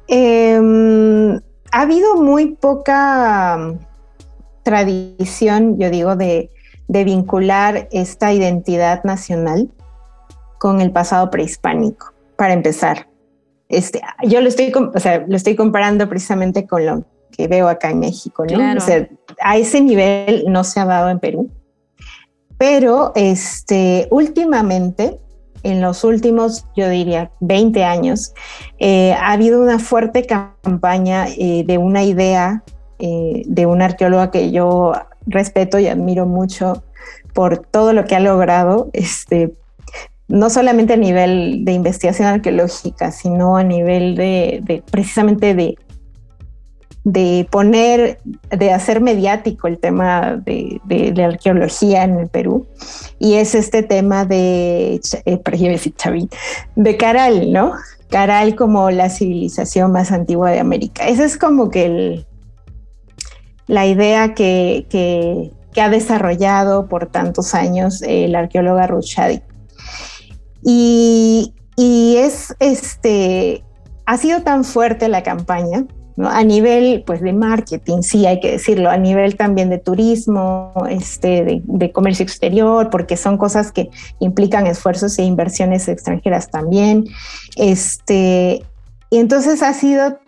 [0.09, 1.37] Em,
[1.73, 3.75] ha habido muy poca
[4.63, 6.51] tradición, yo digo, de,
[6.89, 9.71] de vincular esta identidad nacional
[10.59, 13.09] con el pasado prehispánico, para empezar.
[13.69, 17.91] Este, yo lo estoy, o sea, lo estoy comparando precisamente con lo que veo acá
[17.91, 18.77] en México, ¿no?
[18.77, 19.09] O sea,
[19.43, 21.51] a ese nivel no se ha dado en Perú,
[22.59, 25.19] pero este, últimamente,
[25.63, 28.33] en los últimos, yo diría, 20 años,
[28.79, 32.63] eh, ha habido una fuerte campaña eh, de una idea
[32.99, 34.95] eh, de una arqueóloga que yo
[35.27, 36.83] respeto y admiro mucho
[37.35, 39.53] por todo lo que ha logrado, este,
[40.29, 45.77] no solamente a nivel de investigación arqueológica, sino a nivel de, precisamente de,
[47.05, 48.19] de poner,
[48.51, 50.81] de hacer mediático el tema de,
[51.15, 52.67] la arqueología en el Perú.
[53.19, 56.29] Y es este tema de, eh,
[56.75, 57.73] de Caral, ¿no?
[58.09, 61.07] Caral como la civilización más antigua de América.
[61.07, 62.27] Ese es como que el,
[63.67, 65.51] la idea que, que,
[65.81, 69.43] ha desarrollado por tantos años eh, la arqueóloga Ruth Shadi.
[70.63, 73.63] Y, y es este,
[74.07, 75.85] ha sido tan fuerte la campaña
[76.25, 81.63] a nivel pues, de marketing, sí hay que decirlo, a nivel también de turismo, este,
[81.63, 87.05] de, comercio exterior, porque son cosas que implican esfuerzos e inversiones extranjeras también.
[87.57, 88.65] Este,
[89.11, 90.19] y entonces ha sido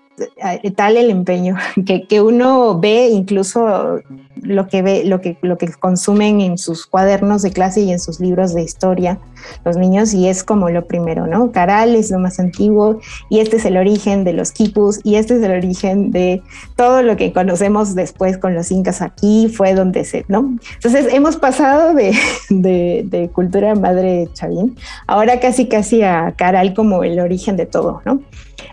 [0.74, 4.00] tal el empeño que, que, uno ve incluso
[4.42, 7.98] lo que ve, lo que, lo que consumen en sus cuadernos de clase y en
[7.98, 9.18] sus libros de historia
[9.64, 11.52] los niños y es como lo primero, ¿no?
[11.52, 15.36] Caral es lo más antiguo y este es el origen de los quipus y este
[15.36, 16.42] es el origen de
[16.76, 20.56] todo lo que conocemos después con los incas aquí, fue donde se, ¿no?
[20.74, 22.14] Entonces hemos pasado de,
[22.50, 28.02] de, de cultura madre chavín, ahora casi casi a Caral como el origen de todo,
[28.04, 28.20] ¿no?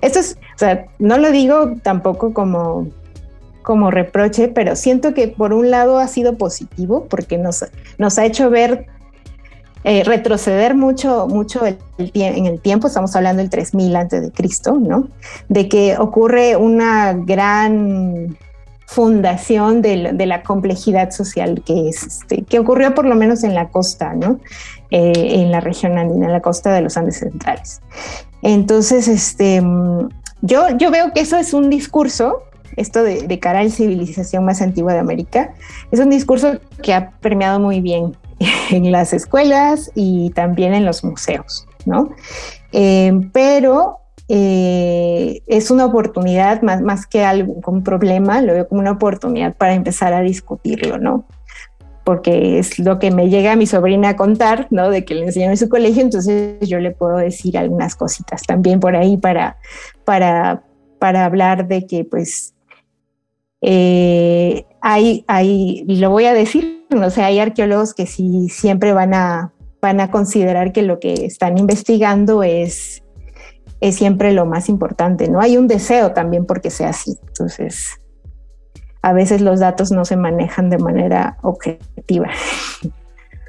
[0.02, 2.88] Esto es, o sea, no lo digo tampoco como
[3.66, 7.66] como reproche, pero siento que por un lado ha sido positivo porque nos,
[7.98, 8.86] nos ha hecho ver,
[9.84, 14.78] eh, retroceder mucho, mucho el, en el tiempo, estamos hablando del 3000 antes de Cristo,
[14.80, 15.10] ¿no?
[15.50, 18.38] De que ocurre una gran
[18.86, 23.70] fundación de, la complejidad social que es, este, que ocurrió por lo menos en la
[23.70, 24.40] costa, ¿no?
[24.92, 27.82] Eh, en la región andina, en la costa de los Andes centrales.
[28.44, 29.60] Entonces, este,
[30.42, 32.44] yo, yo veo que eso es un discurso,
[32.76, 35.54] esto de, cara a la civilización más antigua de América,
[35.92, 38.16] es un discurso que ha permeado muy bien
[38.72, 42.10] en las escuelas y también en los museos, ¿no?
[42.72, 48.82] Eh, pero eh, es una oportunidad más, más que algo, un problema, lo veo como
[48.82, 51.26] una oportunidad para empezar a discutirlo, ¿no?
[52.06, 54.90] porque es lo que me llega a mi sobrina a contar, ¿no?
[54.92, 58.80] De que le enseñan en su colegio, entonces yo le puedo decir algunas cositas también
[58.80, 59.58] por ahí para,
[60.06, 60.62] para,
[61.00, 62.54] para hablar de que pues
[63.62, 68.94] eh, hay, hay, y lo voy a decir, no sé, hay arqueólogos que sí siempre
[68.94, 73.04] van a, van a considerar que lo que están investigando es,
[73.82, 75.40] es siempre lo más importante, ¿no?
[75.40, 78.00] Hay un deseo también porque sea así, entonces
[79.06, 82.32] a veces los datos no se manejan de manera objetiva.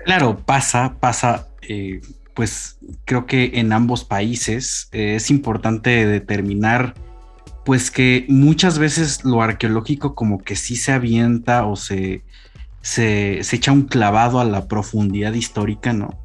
[0.04, 2.02] Claro, pasa, pasa, eh,
[2.34, 6.92] pues creo que en ambos países eh, es importante determinar,
[7.66, 12.22] pues que muchas veces lo arqueológico como que sí se avienta o se,
[12.80, 16.16] se, echa un clavado a la profundidad histórica, ¿no?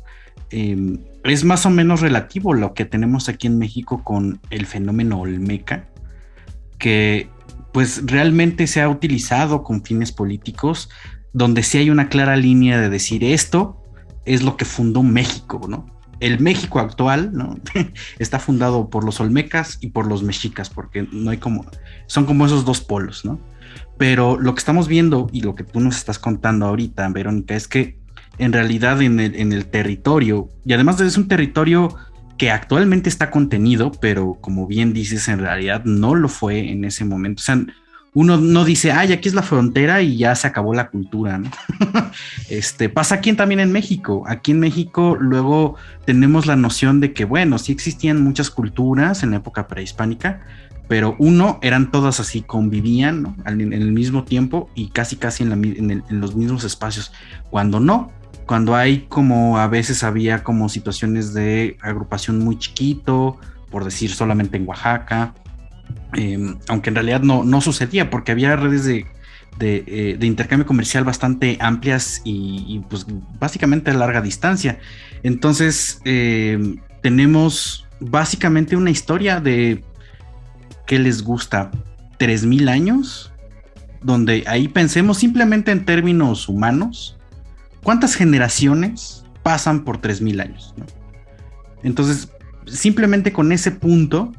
[0.51, 5.19] Em, es más o menos relativo lo que tenemos aquí en México con el fenómeno
[5.19, 5.89] Olmeca,
[6.77, 7.27] que
[7.73, 10.89] pues realmente se ha utilizado con fines políticos,
[11.34, 13.82] donde sí hay una clara línea de decir esto
[14.25, 15.88] es lo que fundó México, ¿no?
[16.21, 17.57] El México actual, ¿no?
[18.19, 21.65] Está fundado por los olmecas y por los mexicas, porque no hay como,
[22.07, 23.39] son como esos dos polos, ¿no?
[23.97, 27.67] Pero lo que estamos viendo y lo que tú nos estás contando ahorita, Verónica, es
[27.67, 27.99] que
[28.38, 31.95] en realidad en el, en el territorio, y además es un territorio
[32.38, 37.05] que actualmente está contenido, pero como bien dices, en realidad no lo fue en ese
[37.05, 37.41] momento.
[37.41, 37.63] O sea,
[38.13, 41.50] uno no dice, ay, aquí es la frontera y ya se acabó la cultura, ¿no?
[42.50, 44.24] este pasa aquí también en México.
[44.28, 49.32] Aquí en México luego tenemos la noción de que, bueno, sí existían muchas culturas en
[49.32, 50.41] la época prehispánica,
[50.89, 56.36] pero uno, eran todas así, convivían en el mismo tiempo y casi casi en los
[56.36, 57.13] mismos espacios.
[57.50, 58.12] Cuando no,
[58.45, 63.38] cuando hay como a veces había como situaciones de agrupación muy chiquito,
[63.69, 65.34] por decir solamente en Oaxaca,
[66.13, 69.06] em, aunque en realidad no, no sucedía porque había redes de,
[69.60, 73.06] eh, intercambio comercial bastante amplias y, pues
[73.39, 74.80] básicamente a larga distancia.
[75.23, 79.84] Entonces em, tenemos básicamente una historia de
[80.88, 81.71] que les gusta
[82.19, 83.32] 3.000 años,
[84.01, 87.17] donde ahí pensemos simplemente en términos humanos,
[87.84, 90.73] ¿cuántas generaciones pasan por 3.000 años?
[91.84, 92.30] Entonces,
[92.65, 94.34] simplemente con ese punto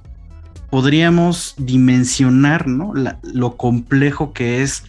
[0.72, 4.84] podríamos dimensionar lo complejo que es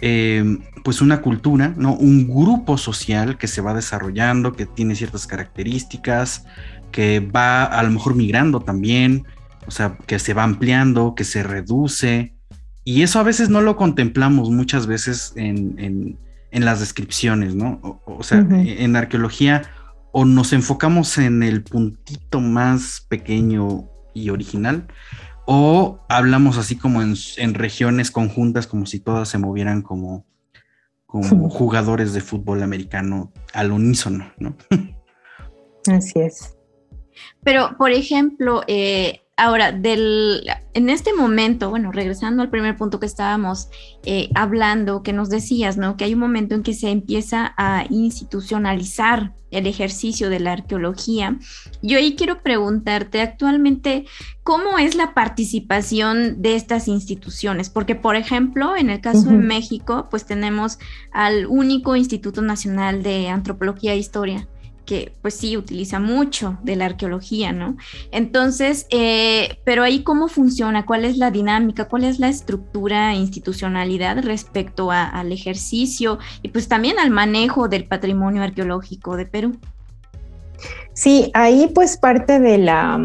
[0.00, 1.92] em, pues una cultura, ¿no?
[1.92, 6.46] un grupo social que se va desarrollando, que tiene ciertas características,
[6.90, 9.26] que va a lo mejor migrando también,
[9.66, 12.34] o sea, que se va ampliando, que se reduce.
[12.82, 16.18] Y eso a veces no lo contemplamos muchas veces en,
[16.50, 18.00] en las descripciones, ¿no?
[18.06, 19.64] O, sea, en arqueología
[20.12, 24.86] o nos enfocamos en el puntito más pequeño y original,
[25.46, 30.24] o hablamos así como en, regiones conjuntas, como si todas se movieran como,
[31.06, 34.56] como jugadores de fútbol americano al unísono, ¿no?
[35.92, 36.56] Así es.
[37.42, 43.06] Pero, por ejemplo, eh, Ahora, del, en este momento, bueno, regresando al primer punto que
[43.06, 43.68] estábamos
[44.04, 45.96] eh, hablando, que nos decías, ¿no?
[45.96, 51.36] Que hay un momento en que se empieza a institucionalizar el ejercicio de la arqueología.
[51.82, 54.04] Yo ahí quiero preguntarte actualmente,
[54.44, 57.70] ¿cómo es la participación de estas instituciones?
[57.70, 60.78] Porque, por ejemplo, en el caso de México, pues tenemos
[61.12, 64.46] al único Instituto Nacional de Antropología e Historia
[64.84, 67.76] que pues sí utiliza mucho de la arqueología, ¿no?
[68.10, 74.22] Entonces, eh, pero ahí cómo funciona, cuál es la dinámica, cuál es la estructura, institucionalidad
[74.22, 79.56] respecto al ejercicio y pues también al manejo del patrimonio arqueológico de Perú.
[80.92, 83.00] Sí, ahí pues parte de la...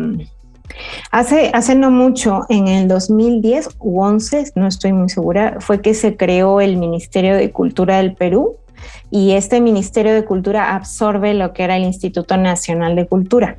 [1.11, 5.93] Hace, hace no mucho, en el 2010 u 11, no estoy muy segura, fue que
[5.93, 8.58] se creó el Ministerio de Cultura del Perú,
[9.11, 13.57] y este Ministerio de Cultura absorbe lo que era el Instituto Nacional de Cultura,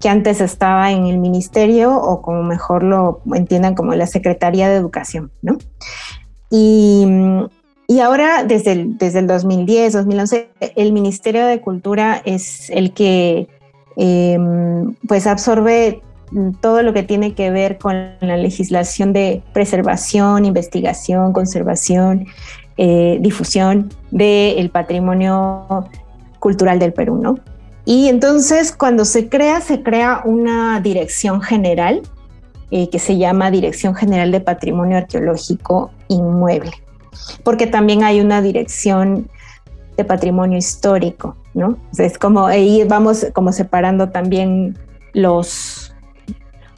[0.00, 4.76] que antes estaba en el Ministerio o como mejor lo entiendan como la Secretaría de
[4.76, 5.58] Educación, ¿no?
[6.50, 7.06] Y,
[7.88, 13.48] y ahora desde el, desde el 2010, 2011, el Ministerio de Cultura es el que
[13.96, 16.02] em, pues absorbe
[16.60, 22.26] todo lo que tiene que ver con la legislación de preservación, investigación, conservación,
[22.76, 25.86] eh, difusión del patrimonio
[26.38, 27.38] cultural del Perú, ¿no?
[27.84, 32.02] Y entonces cuando se crea, se crea una dirección general
[32.70, 36.72] eh, que se llama Dirección General de Patrimonio Arqueológico Inmueble,
[37.44, 39.28] porque también hay una dirección
[39.96, 41.76] de patrimonio histórico, ¿no?
[41.98, 44.78] Es como ahí vamos como separando también
[45.12, 45.91] los,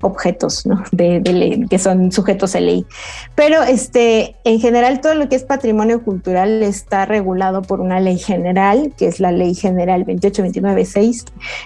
[0.05, 0.85] objetos ¿no?
[0.93, 2.87] de, ley, que son sujetos de ley.
[3.35, 8.19] Pero este, en general todo lo que es patrimonio cultural está regulado por una ley
[8.19, 11.25] general, que es la Ley General 28296,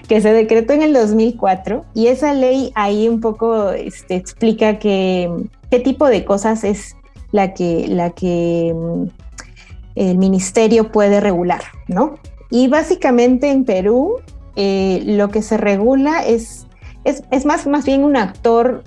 [0.09, 5.31] que se decretó en el 2004 y esa ley ahí un poco este, explica que,
[5.71, 6.97] qué tipo de cosas es
[7.33, 9.05] la que, la que mm,
[9.97, 12.15] el ministerio puede regular, ¿no?
[12.51, 14.21] Y básicamente en Perú
[14.57, 16.68] eh, lo que se regula es
[17.09, 18.85] es, más, más bien un actor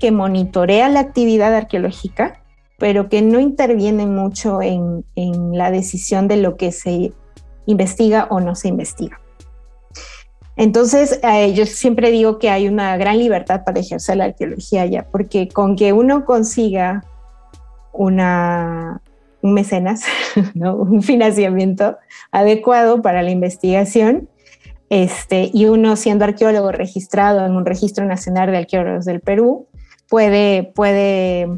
[0.00, 2.40] que monitorea la actividad arqueológica,
[2.78, 5.04] pero que no interviene mucho en,
[5.56, 7.12] la decisión de lo que se
[7.66, 9.20] investiga o no se investiga.
[10.56, 15.04] Entonces, eh, yo siempre digo que hay una gran libertad para ejercer la arqueología ya,
[15.04, 17.04] porque con que uno consiga
[17.92, 19.00] una,
[19.40, 20.04] un mecenas,
[20.54, 21.98] un financiamiento
[22.32, 24.28] adecuado para la investigación,
[24.92, 29.66] este, y uno siendo arqueólogo registrado en un registro nacional de arqueólogos del Perú,
[30.10, 31.48] puede, puede,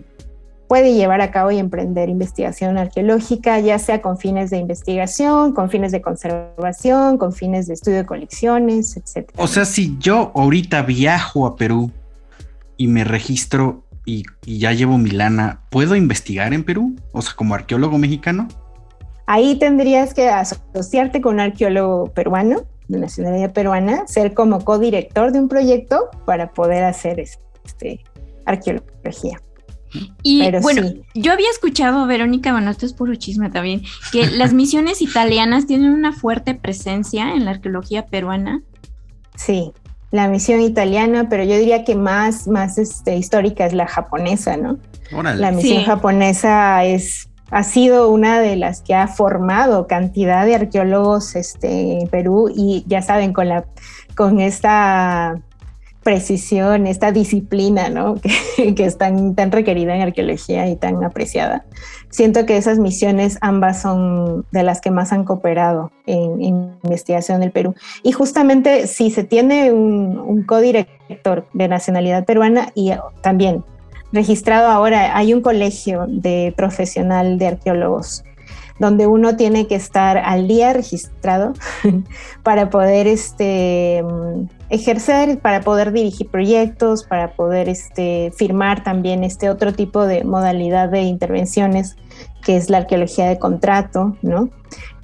[0.69, 5.69] puede llevar a cabo y emprender investigación arqueológica, ya sea con fines de investigación, con
[5.69, 9.29] fines de conservación, con fines de estudio de colecciones, etc.
[9.37, 11.91] O sea, si yo ahorita viajo a Perú
[12.77, 16.95] y me registro y, y ya llevo mi lana, ¿puedo investigar en Perú?
[17.11, 18.47] O sea, como arqueólogo mexicano.
[19.27, 25.41] Ahí tendrías que asociarte con un arqueólogo peruano de nacionalidad peruana, ser como codirector de
[25.41, 28.01] un proyecto para poder hacer este,
[28.45, 29.41] arqueología.
[30.23, 30.83] Y bueno,
[31.15, 33.83] yo había escuchado, Verónica, bueno, esto es puro chisme también,
[34.13, 38.63] que las misiones italianas tienen una fuerte presencia en la arqueología peruana.
[39.37, 39.73] Sí,
[40.11, 44.79] la misión italiana, pero yo diría que más, más este, histórica es la japonesa, ¿no?
[45.11, 51.37] La misión japonesa es ha sido una de las que ha formado cantidad de arqueólogos
[51.37, 53.65] este, en Perú y ya saben, con, la,
[54.17, 55.41] con esta
[56.03, 58.17] precisión, esta disciplina ¿no?
[58.57, 61.65] que, es tan, tan requerida en arqueología y tan apreciada.
[62.11, 66.43] Siento que esas misiones ambas son de las que más han cooperado en,
[66.83, 67.77] investigación del Perú.
[68.03, 72.91] Y justamente si se tiene un, un codirector de nacionalidad peruana y
[73.21, 73.63] también
[74.15, 78.25] registrado ahora, hay un colegio de profesional de arqueólogos
[78.81, 81.53] donde uno tiene que estar al día registrado
[82.43, 84.03] para poder este,
[84.69, 90.89] ejercer, para poder dirigir proyectos, para poder este, firmar también este otro tipo de modalidad
[90.89, 91.97] de intervenciones
[92.43, 94.51] que es la arqueología de contrato, ¿no?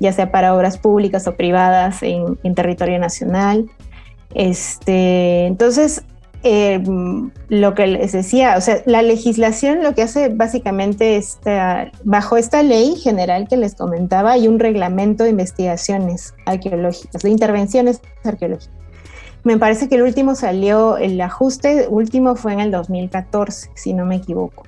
[0.00, 3.70] ya sea para obras públicas o privadas en, territorio nacional.
[4.34, 6.04] Este, entonces,
[6.42, 6.82] eh,
[7.48, 12.62] lo que les decía, o sea, la legislación lo que hace básicamente está, bajo esta
[12.62, 18.74] ley general que les comentaba, hay un reglamento de investigaciones arqueológicas, de intervenciones arqueológicas.
[19.44, 24.06] Me parece que el último salió, el ajuste último fue en el 2014, si no
[24.06, 24.64] me equivoco.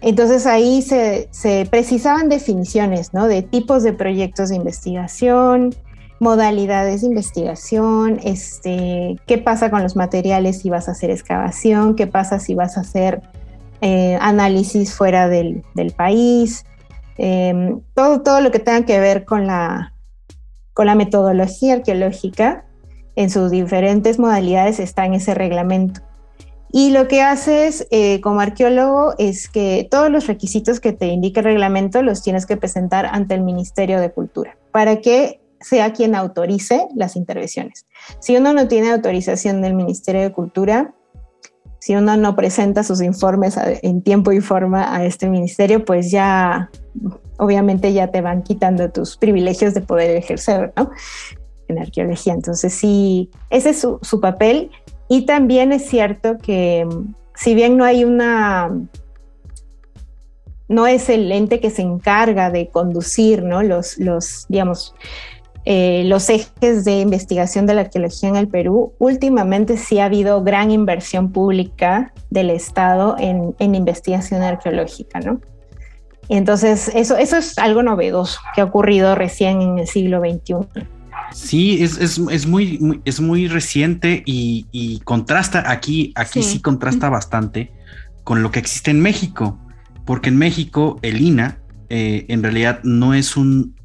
[0.00, 3.26] Entonces ahí se, se precisaban definiciones, ¿no?
[3.26, 5.74] De tipos de proyectos de investigación,
[6.18, 12.06] modalidades de investigación, este, qué pasa con los materiales si vas a hacer excavación, qué
[12.06, 13.22] pasa si vas a hacer
[13.80, 15.62] eh, análisis fuera del,
[15.96, 16.64] país,
[17.18, 19.92] em, todo, todo lo que tenga que ver con la,
[20.72, 22.64] con la metodología arqueológica
[23.14, 26.00] en sus diferentes modalidades está en ese reglamento.
[26.72, 31.40] Y lo que haces eh, como arqueólogo es que todos los requisitos que te indica
[31.40, 36.14] el reglamento los tienes que presentar ante el Ministerio de Cultura para que sea quien
[36.14, 37.86] autorice las intervenciones.
[38.20, 40.94] Si uno no tiene autorización del Ministerio de Cultura,
[41.78, 46.70] si uno no presenta sus informes en tiempo y forma a este ministerio, pues ya
[47.38, 50.90] obviamente ya te van quitando tus privilegios de poder ejercer ¿no?
[51.68, 52.32] en arqueología.
[52.32, 54.70] Entonces sí, ese es su, su papel.
[55.08, 56.88] Y también es cierto que
[57.34, 58.72] si bien no hay una
[60.68, 63.62] no es el ente que se encarga de conducir ¿no?
[63.62, 64.94] los, los, digamos,
[65.68, 70.44] eh, los ejes de investigación de la arqueología en el Perú, últimamente sí ha habido
[70.44, 75.40] gran inversión pública del Estado en, investigación arqueológica, ¿no?
[76.28, 80.86] entonces, eso, eso es algo novedoso que ha ocurrido recién en el siglo XXI.
[81.32, 87.72] Sí, es, muy, es muy reciente y, contrasta aquí, aquí sí, contrasta bastante
[88.22, 89.58] con lo que existe en México,
[90.04, 91.58] porque en México el INA
[91.88, 93.75] eh, en realidad no es un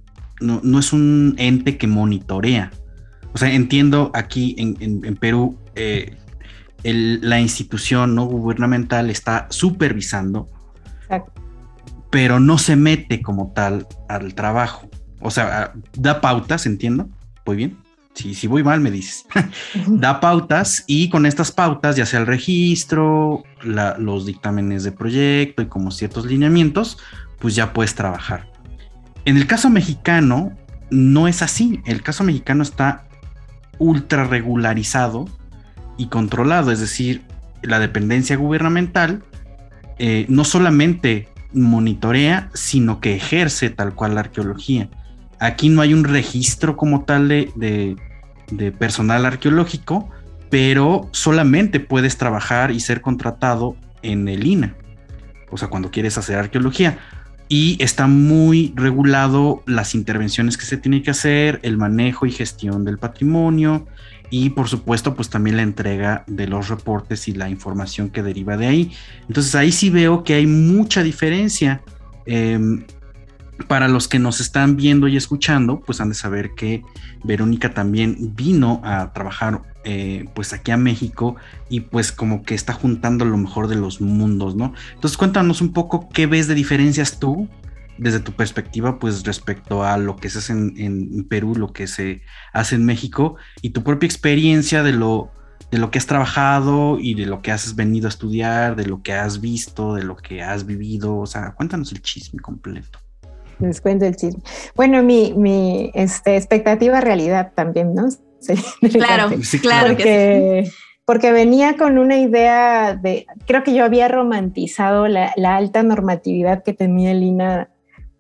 [0.42, 2.72] no, es un ente que monitorea.
[3.34, 6.18] O sea, entiendo aquí en, Perú, eh,
[6.84, 10.50] la institución no gubernamental está supervisando,
[12.10, 14.90] pero no se mete como tal al trabajo.
[15.22, 17.10] O sea, da pautas, entiendo.
[17.46, 17.78] Muy bien.
[18.14, 19.26] Si, si voy mal, me dices.
[19.88, 25.68] da pautas y con estas pautas, ya sea el registro, los dictámenes de proyecto y
[25.68, 26.98] como ciertos lineamientos,
[27.40, 28.51] pues ya puedes trabajar.
[29.26, 30.52] En el caso mexicano,
[30.90, 31.82] no es así.
[31.86, 33.06] El caso mexicano está
[33.78, 35.28] ultra regularizado
[35.98, 37.24] y controlado, es decir,
[37.62, 39.24] la dependencia gubernamental
[40.00, 44.90] eh, no solamente monitorea, sino que ejerce tal cual la arqueología.
[45.40, 47.96] Aquí no hay un registro como tal de,
[48.52, 50.10] de personal arqueológico,
[50.50, 54.76] pero solamente puedes trabajar y ser contratado en el INA,
[55.52, 56.98] o sea, cuando quieres hacer arqueología
[57.52, 62.86] y está muy regulado las intervenciones que se tienen que hacer, el manejo y gestión
[62.86, 63.88] del patrimonio
[64.30, 68.56] y por supuesto pues también la entrega de los reportes y la información que deriva
[68.56, 68.92] de ahí.
[69.28, 71.82] Entonces ahí sí veo que hay mucha diferencia.
[72.26, 72.86] Em,
[73.68, 76.84] para los que nos están viendo y escuchando, pues han de saber que
[77.24, 81.38] Verónica también vino a trabajar eh, pues aquí a México
[81.68, 84.74] y pues como que está juntando lo mejor de los mundos, ¿no?
[84.94, 87.50] Entonces cuéntanos un poco qué ves de diferencias tú
[87.98, 91.88] desde tu perspectiva, pues respecto a lo que se hace en, en Perú, lo que
[91.88, 92.22] se
[92.54, 95.32] hace en México y tu propia experiencia de lo,
[95.72, 99.02] de lo que has trabajado y de lo que has venido a estudiar, de lo
[99.02, 103.01] que has visto, de lo que has vivido, o sea, cuéntanos el chisme completo
[103.62, 104.42] les cuento el chisme.
[104.76, 108.10] Bueno, mi, mi este, expectativa realidad también, ¿no?
[108.92, 110.72] claro, sí, claro porque, que sí.
[111.06, 116.64] porque venía con una idea de, creo que yo había romantizado la, la alta normatividad
[116.64, 117.71] que tenía Lina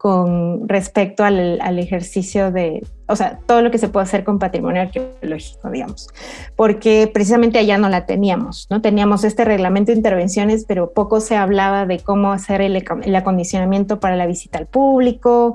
[0.02, 4.39] con respecto al, al, ejercicio de, o sea, todo lo que se puede hacer con
[4.39, 6.10] patrimonio arqueológico, digamos,
[6.56, 8.82] porque precisamente allá no la teníamos, ¿no?
[8.82, 13.99] Teníamos este reglamento de intervenciones, pero poco se hablaba de cómo hacer el, el acondicionamiento
[13.99, 15.54] para la visita al público,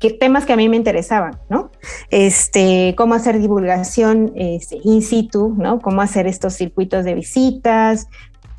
[0.00, 1.70] que, temas que a mí me interesaban, ¿no?
[2.08, 5.80] Este, cómo hacer divulgación este, in situ, ¿no?
[5.80, 8.08] Cómo hacer estos circuitos de visitas,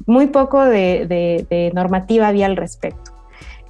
[0.06, 3.17] muy poco de, de, de normativa había al respecto.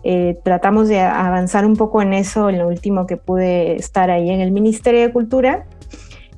[0.10, 4.30] Eh, tratamos de avanzar un poco en eso en lo último que pude estar ahí
[4.30, 5.66] en el Ministerio de Cultura,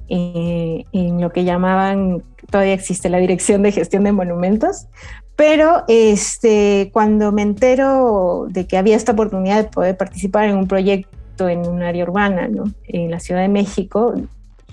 [0.08, 4.88] eh, en lo que llamaban, todavía existe la Dirección de Gestión de Monumentos,
[5.36, 10.68] pero este, cuando me entero de que había esta oportunidad de poder participar en un
[10.68, 12.64] proyecto en un área urbana, ¿no?
[12.88, 14.16] en la Ciudad de México,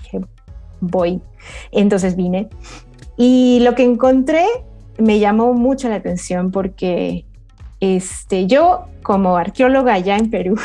[0.01, 0.21] dije,
[0.81, 1.21] voy.
[1.71, 2.49] Entonces vine.
[3.15, 4.43] Y lo que encontré
[4.97, 7.26] me llamó mucho la atención porque
[7.79, 10.55] este, yo, como arqueóloga allá en Perú,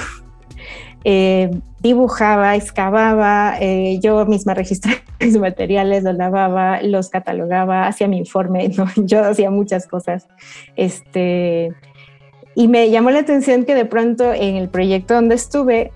[1.05, 1.51] eh,
[1.81, 8.71] dibujaba, excavaba, eh, yo misma registraba mis materiales, los lavaba, los catalogaba, hacía mi informe,
[8.97, 10.29] yo hacía muchas cosas.
[10.77, 11.73] Este,
[12.55, 15.93] y me llamó la atención que de pronto en el proyecto donde estuve,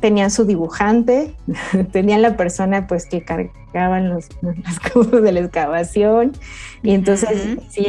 [0.00, 1.34] tenían su dibujante,
[1.92, 6.32] tenían la persona pues que cargaban los, las cosas de la excavación
[6.82, 7.86] y entonces sí,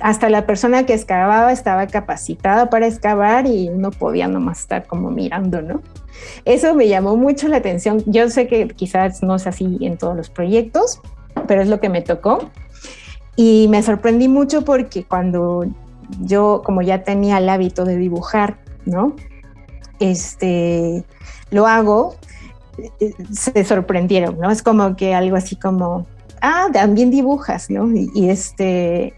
[0.00, 5.10] hasta la persona que excavaba estaba capacitada para excavar y uno podía nomás estar como
[5.10, 5.82] mirando, ¿no?
[6.44, 8.02] Eso me llamó mucho la atención.
[8.06, 11.00] Yo sé que quizás no es así en todos los proyectos,
[11.46, 12.50] pero es lo que me tocó.
[13.36, 15.66] Y me sorprendí mucho porque cuando
[16.20, 19.14] yo, como ya tenía el hábito de dibujar, ¿no?
[20.00, 21.04] Este,
[21.50, 22.16] lo hago,
[23.00, 24.50] eh, se sorprendieron, ¿no?
[24.50, 26.06] Es como que algo así como,
[26.40, 27.88] ah, también dibujas, ¿no?
[27.94, 29.14] Y, este,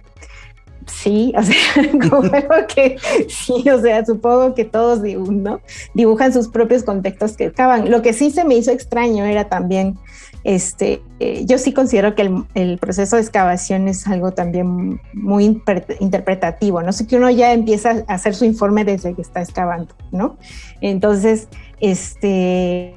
[0.89, 1.57] sí, o sea,
[2.11, 2.31] como
[2.75, 2.97] que
[3.29, 5.61] sí, o sea, supongo que todos ¿no?
[5.95, 7.91] dibujan sus propios contextos que acaban.
[7.91, 9.99] Lo que sí se me hizo extraño era también
[10.45, 15.61] este, eh, yo sí considero que el, proceso de excavación es algo también muy
[16.01, 19.95] interpretativo, no sé que uno ya empieza a hacer su informe desde que está excavando,
[20.13, 20.39] ¿no?
[20.81, 21.49] Entonces,
[21.81, 22.95] este,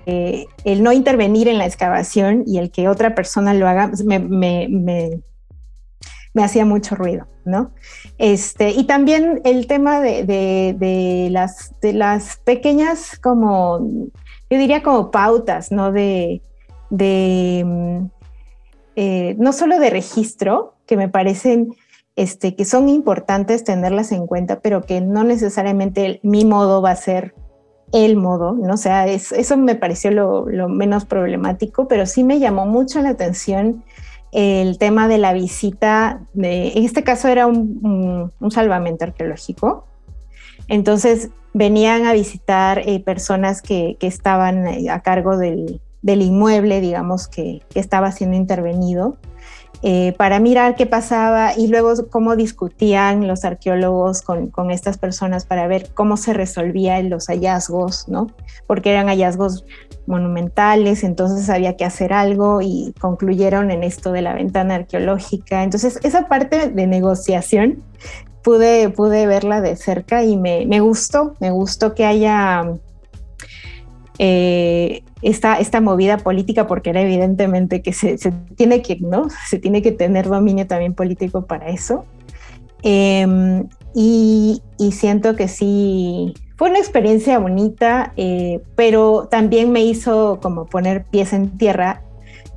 [0.64, 4.68] el no intervenir en la excavación y el que otra persona lo haga, me, me,
[4.70, 5.20] me,
[6.36, 7.72] hacía mucho ruido, ¿no?
[8.18, 13.80] Este, y también el tema de, de, las, de las pequeñas como,
[14.50, 15.92] yo diría como pautas, ¿no?
[15.92, 16.42] De,
[16.90, 18.06] de, mm,
[18.96, 21.74] eh, no solo de registro, que me parecen
[22.16, 26.96] este, que son importantes tenerlas en cuenta, pero que no necesariamente mi modo va a
[26.96, 27.34] ser
[27.94, 28.74] el modo, ¿no?
[28.74, 33.84] O sea, eso me pareció lo, menos problemático, pero sí me llamó mucho la atención
[34.32, 39.86] el tema de la visita, de, en este caso era un, salvamento arqueológico,
[40.68, 47.62] entonces venían a visitar eh, personas que, estaban eh, a cargo del, inmueble, digamos, que,
[47.76, 49.18] estaba siendo intervenido,
[49.84, 55.68] eh, para mirar qué pasaba y luego cómo discutían los arqueólogos con, estas personas para
[55.68, 58.28] ver cómo se resolvían los hallazgos, ¿no?
[58.68, 59.66] Porque eran hallazgos
[60.12, 65.64] monumentales, entonces había que hacer algo y concluyeron en esto de la ventana arqueológica.
[65.64, 67.82] Entonces, esa parte de negociación
[68.44, 72.64] pude, pude verla de cerca y me, me gustó, me gustó que haya
[74.20, 78.18] eh, esta, esta movida política, porque era evidentemente que se,
[78.56, 79.28] tiene que, ¿no?
[79.50, 82.06] Se tiene que tener dominio también político para eso.
[82.84, 84.62] Em, y,
[84.92, 91.34] siento que sí, fue una experiencia bonita, eh, pero también me hizo como poner pies
[91.34, 92.04] en tierra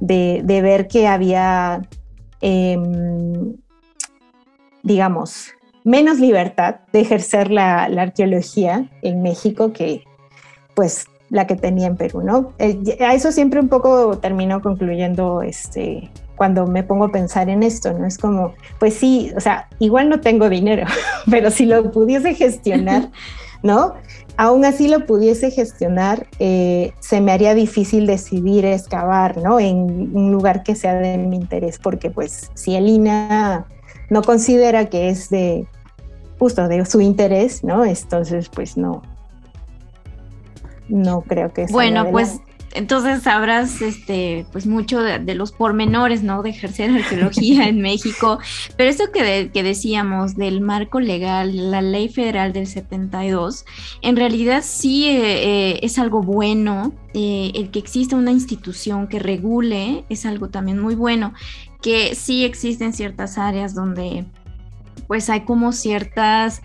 [0.00, 1.82] de, ver que había,
[2.40, 3.56] em,
[4.82, 5.48] digamos,
[5.84, 10.02] menos libertad de ejercer la, la, arqueología en México que
[10.74, 12.52] pues la que tenía en Perú, ¿no?
[12.60, 17.64] Eh, a eso siempre un poco termino concluyendo este, cuando me pongo a pensar en
[17.64, 18.06] esto, ¿no?
[18.06, 20.86] Es como, pues sí, o sea, igual no tengo dinero,
[21.30, 23.10] pero si lo pudiese gestionar,
[23.64, 23.94] ¿no?
[24.36, 29.58] Aún así lo pudiese gestionar, eh, se me haría difícil decidir excavar, ¿no?
[29.58, 33.66] En un lugar que sea de mi interés, porque pues si el INA
[34.08, 35.66] no considera que es de
[36.38, 37.84] justo de su interés, ¿no?
[37.84, 39.02] Entonces, pues no,
[40.88, 41.72] no creo que sea.
[41.72, 42.40] Bueno, pues
[42.74, 46.42] entonces sabrás este, pues mucho de, los pormenores, ¿no?
[46.42, 48.40] De ejercer arqueología en México.
[48.76, 53.64] Pero esto que, que, decíamos del marco legal, la ley federal del 72,
[54.02, 55.20] en realidad sí eh,
[55.72, 56.92] eh, es algo bueno.
[57.14, 61.32] Eh, el que exista una institución que regule es algo también muy bueno.
[61.80, 64.26] Que sí existen ciertas áreas donde
[65.06, 66.60] pues hay como ciertas...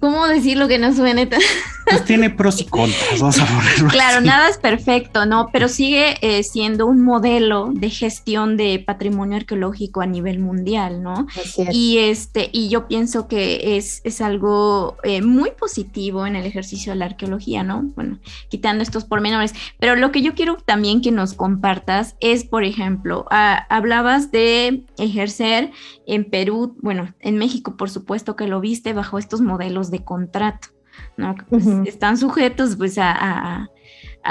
[0.00, 1.40] ¿Cómo decirlo que no suene tan...
[1.84, 5.50] Pues tiene pros y contras, vamos a ponerlo Claro, nada es perfecto, ¿no?
[5.52, 11.26] Pero sigue eh, siendo un modelo de gestión de patrimonio arqueológico a nivel mundial, ¿no?
[11.72, 16.92] Y, este, y yo pienso que es, es algo eh, muy positivo en el ejercicio
[16.92, 17.82] de la arqueología, ¿no?
[17.94, 18.18] Bueno,
[18.48, 19.52] quitando estos pormenores.
[19.78, 25.70] Pero lo que yo quiero también que nos compartas es, por ejemplo, hablabas de ejercer
[26.06, 30.68] en Perú, bueno, en México, por supuesto que lo viste bajo estos modelos de contrato,
[31.16, 31.34] ¿no?
[31.48, 33.68] Pues, están sujetos pues a,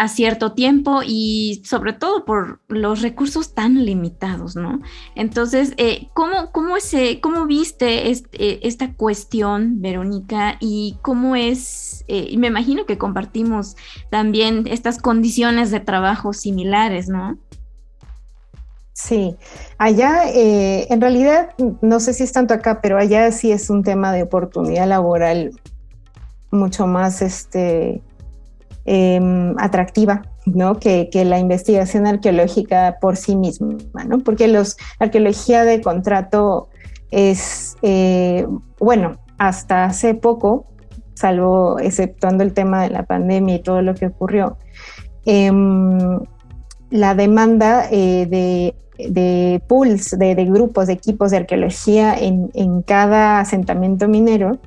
[0.08, 4.82] cierto tiempo y sobre todo por los recursos tan limitados, ¿no?
[5.14, 10.58] Entonces, eh, ¿cómo, cómo, ese, ¿cómo viste eh, esta cuestión, Verónica?
[10.60, 13.76] Y cómo es, eh, me imagino que compartimos
[14.10, 17.38] también estas condiciones de trabajo similares, ¿no?
[18.94, 19.36] Sí,
[19.80, 21.50] allá eh, en realidad
[21.82, 25.52] no sé si es tanto acá, pero allá sí es un tema de oportunidad laboral
[26.52, 28.04] mucho más este,
[28.86, 30.80] em, atractiva, ¿no?
[30.80, 33.78] Que, la investigación arqueológica por sí misma,
[34.08, 34.20] ¿no?
[34.20, 34.64] Porque la
[35.00, 36.70] arqueología de contrato
[37.10, 38.46] es, eh,
[38.80, 40.68] bueno, hasta hace poco
[41.16, 44.58] salvo exceptuando el tema de la pandemia y todo lo que ocurrió,
[45.26, 46.20] em,
[46.90, 53.40] la demanda eh, de, de, pools, de, grupos, de equipos de arqueología en, en cada
[53.40, 54.60] asentamiento minero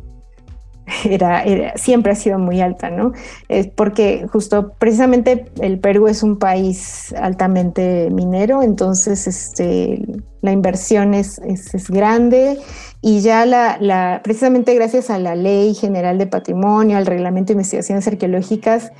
[1.04, 1.44] era,
[1.76, 3.12] siempre ha sido muy alta, ¿no?
[3.48, 10.04] Es porque justo precisamente el Perú es un país altamente minero, entonces este,
[10.42, 12.58] la inversión es, es, grande
[13.00, 17.54] y ya la, la, precisamente gracias a la Ley General de Patrimonio, al Reglamento de
[17.54, 18.92] Investigaciones Arqueológicas,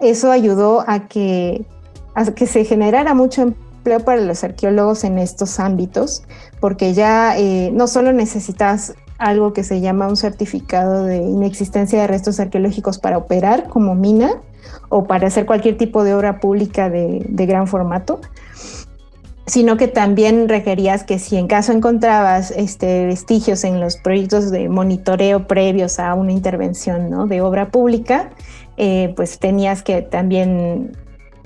[0.00, 1.64] eso ayudó a que,
[2.14, 3.67] a que se generara mucho empleo
[4.00, 6.22] para los arqueólogos en estos ámbitos,
[6.60, 12.06] porque ya eh, no solo necesitas algo que se llama un certificado de inexistencia de
[12.06, 14.40] restos arqueológicos para operar como mina
[14.88, 18.20] o para hacer cualquier tipo de obra pública de, gran formato,
[19.46, 24.68] sino que también requerías que si en caso encontrabas este, vestigios en los proyectos de
[24.68, 28.30] monitoreo previos a una intervención de obra pública,
[28.76, 30.92] eh, pues tenías que también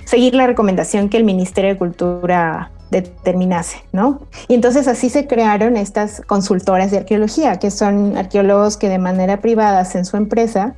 [0.05, 4.21] seguir la recomendación que el Ministerio de Cultura determinase, ¿no?
[4.47, 9.41] Y entonces así se crearon estas consultoras de arqueología, que son arqueólogos que de manera
[9.41, 10.75] privada hacen su empresa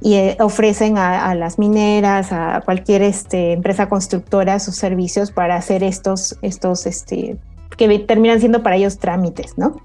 [0.00, 5.82] y eh, ofrecen a, las mineras, a cualquier este, empresa constructora sus servicios para hacer
[5.82, 7.38] estos, estos este,
[7.76, 9.76] que terminan siendo para ellos trámites, ¿no?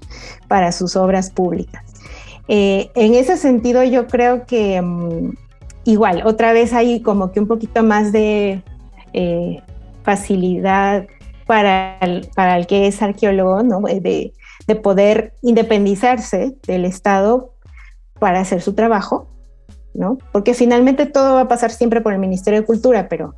[0.48, 1.84] Para sus obras públicas.
[2.48, 5.34] Eh, en ese sentido, yo creo que mm,
[5.84, 8.62] igual, otra vez hay como que un poquito más de
[9.12, 9.62] eh,
[10.02, 11.06] facilidad
[11.46, 13.80] para el, para el que es arqueólogo, ¿no?
[13.80, 14.32] de,
[14.66, 17.54] de poder independizarse del Estado
[18.20, 19.28] para hacer su trabajo,
[19.94, 20.18] ¿no?
[20.30, 23.34] Porque finalmente todo va a pasar siempre por el Ministerio de Cultura, pero,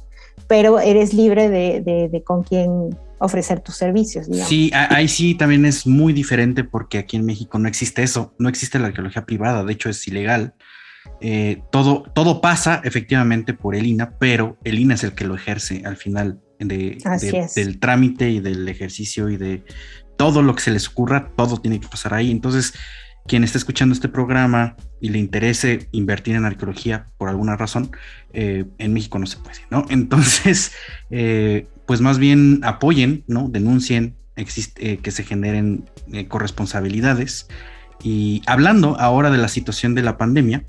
[0.48, 1.80] pero eres libre de,
[2.10, 4.26] de, con quién ofrecer tus servicios.
[4.26, 8.48] Sí, ahí sí también es muy diferente porque aquí en México no existe eso, no
[8.48, 10.54] existe la arqueología privada, de hecho es ilegal.
[11.20, 15.34] Eh, todo, todo pasa efectivamente por el INA, pero el INA es el que lo
[15.34, 19.64] ejerce al final del trámite y del ejercicio y de
[20.16, 22.30] todo lo que se les ocurra, todo tiene que pasar ahí.
[22.30, 22.74] Entonces,
[23.26, 27.90] quien está escuchando este programa y le interese invertir en arqueología por alguna razón,
[28.32, 29.84] eh, en México no se puede, ¿no?
[29.90, 30.72] Entonces,
[31.10, 33.48] eh, pues más bien apoyen, ¿no?
[33.48, 35.88] Denuncien, existe, eh, que se generen
[36.28, 37.48] corresponsabilidades.
[38.02, 40.64] Y hablando ahora de la situación de la pandemia,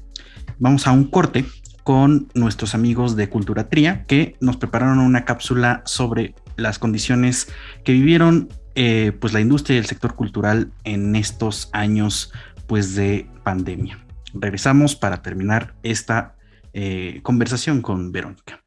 [0.64, 1.44] vamos a un corte
[1.84, 7.50] con nuestros amigos de Cultura Tría, que nos prepararon una cápsula sobre las condiciones
[7.84, 12.32] que vivieron eh, pues la industria y el sector cultural en estos años
[12.66, 14.00] pues de pandemia.
[14.34, 16.36] Regresamos para terminar esta
[16.72, 18.64] eh, conversación con Verónica.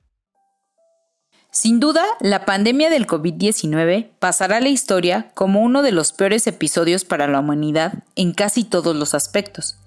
[1.51, 6.47] Sin duda, la pandemia del COVID-19 pasará a la historia como uno de los peores
[6.47, 9.79] episodios para la humanidad en casi todos los aspectos.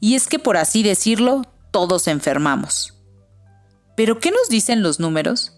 [0.00, 2.94] Y es que, por así decirlo, todos enfermamos.
[3.96, 5.52] ¿Pero qué nos dicen los números?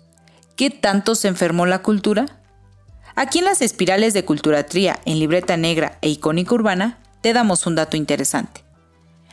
[0.56, 2.40] ¿Qué tanto se enfermó la cultura?
[3.16, 7.74] Aquí en las espirales de culturatría en libreta negra e icónica urbana te damos un
[7.74, 8.64] dato interesante.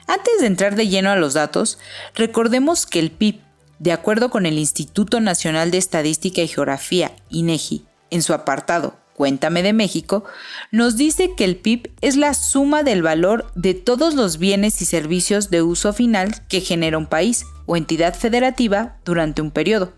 [0.07, 1.77] Antes de entrar de lleno a los datos,
[2.15, 3.41] recordemos que el PIB,
[3.79, 9.63] de acuerdo con el Instituto Nacional de Estadística y Geografía, INEGI, en su apartado Cuéntame
[9.63, 10.25] de México,
[10.71, 14.85] nos dice que el PIB es la suma del valor de todos los bienes y
[14.85, 19.93] servicios de uso final que genera un país o entidad federativa durante un periodo,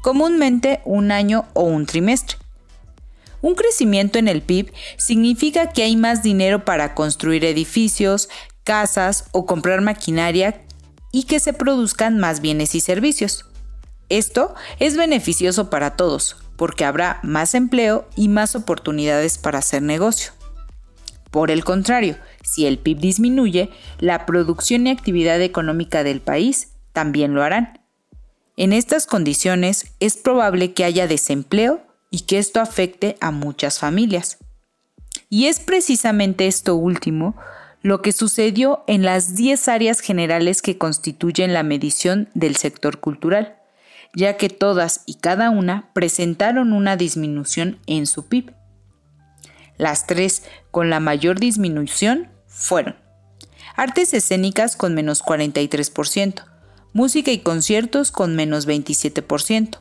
[0.00, 2.38] comúnmente un año o un trimestre.
[3.42, 8.30] Un crecimiento en el PIB significa que hay más dinero para construir edificios,
[8.64, 10.62] casas o comprar maquinaria
[11.10, 13.44] y que se produzcan más bienes y servicios.
[14.08, 20.30] Esto es beneficioso para todos, porque habrá más empleo y más oportunidades para hacer negocio.
[21.32, 27.34] Por el contrario, si el PIB disminuye, la producción y actividad económica del país también
[27.34, 27.80] lo harán.
[28.56, 34.38] En estas condiciones es probable que haya desempleo y que esto afecte a muchas familias.
[35.28, 37.34] Y es precisamente esto último
[37.82, 43.56] lo que sucedió en las 10 áreas generales que constituyen la medición del sector cultural
[44.14, 48.52] ya que todas y cada una presentaron una disminución en su PIB.
[49.78, 52.96] Las tres con la mayor disminución fueron
[53.74, 56.44] artes escénicas con menos 43%,
[56.92, 59.78] música y conciertos con menos 27%,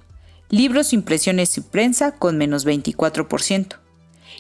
[0.49, 3.77] libros, impresiones y prensa con menos 24%.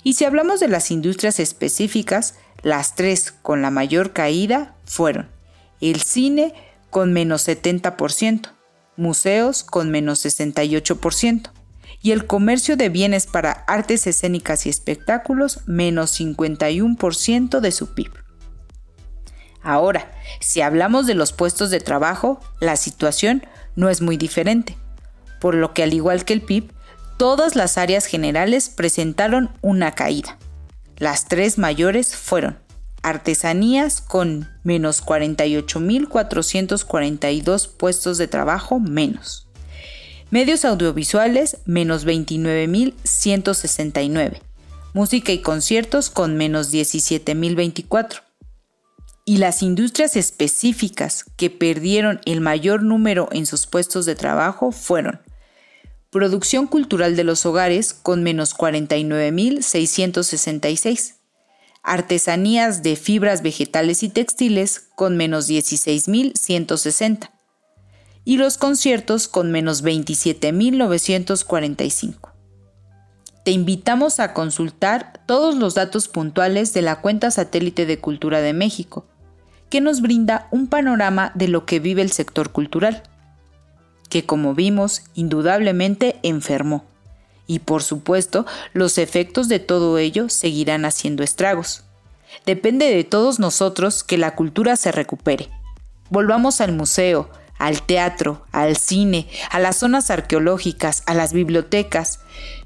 [0.03, 5.29] Y si hablamos de las industrias específicas, las tres con la mayor caída fueron
[5.79, 6.53] el cine
[6.89, 8.51] con menos 70%,
[8.97, 11.51] museos con menos 68%
[12.01, 18.11] y el comercio de bienes para artes escénicas y espectáculos menos 51% de su PIB.
[19.61, 24.75] Ahora, si hablamos de los puestos de trabajo, la situación no es muy diferente,
[25.39, 26.71] por lo que al igual que el PIB,
[27.17, 30.37] todas las áreas generales presentaron una caída.
[30.97, 32.57] Las tres mayores fueron
[33.03, 39.47] artesanías con menos 48.442 puestos de trabajo menos.
[40.29, 44.41] Medios audiovisuales menos 29.169.
[44.93, 48.23] Música y conciertos con menos 17.024
[49.25, 55.21] y las industrias específicas que perdieron el mayor número en sus puestos de trabajo fueron
[56.09, 61.20] producción cultural de los hogares con menos 49.666,
[61.83, 67.31] artesanías de fibras vegetales y textiles con menos 16.160
[68.23, 72.31] y los conciertos con menos 27.945.
[73.43, 78.53] Te invitamos a consultar todos los datos puntuales de la cuenta satélite de Cultura de
[78.53, 79.07] México
[79.69, 83.03] que nos brinda un panorama de lo que vive el sector cultural,
[84.09, 86.90] que como vimos indudablemente enfermó.
[87.51, 91.83] Y por supuesto, los efectos de todo ello seguirán haciendo estragos.
[92.45, 95.49] Depende de todos nosotros que la cultura se recupere.
[96.09, 102.21] Volvamos al museo, al teatro, al cine, a las zonas arqueológicas, a las bibliotecas.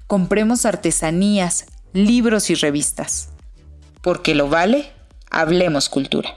[0.05, 3.29] Compremos artesanías, libros y revistas.
[4.03, 4.91] Porque lo vale,
[5.31, 6.29] hablemos cultura.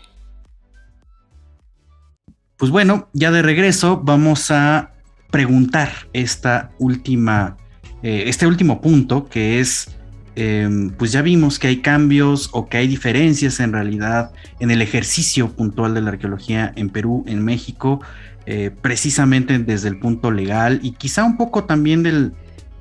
[2.56, 4.94] Pues bueno, ya de regreso vamos a
[5.30, 7.58] preguntar esta última,
[8.02, 9.90] eh, este último punto que es,
[10.36, 14.82] em, pues ya vimos que hay cambios o que hay diferencias en realidad en el
[14.82, 18.00] ejercicio puntual de la arqueología en Perú, en México,
[18.46, 22.32] eh, precisamente desde el punto legal y quizá un poco también del,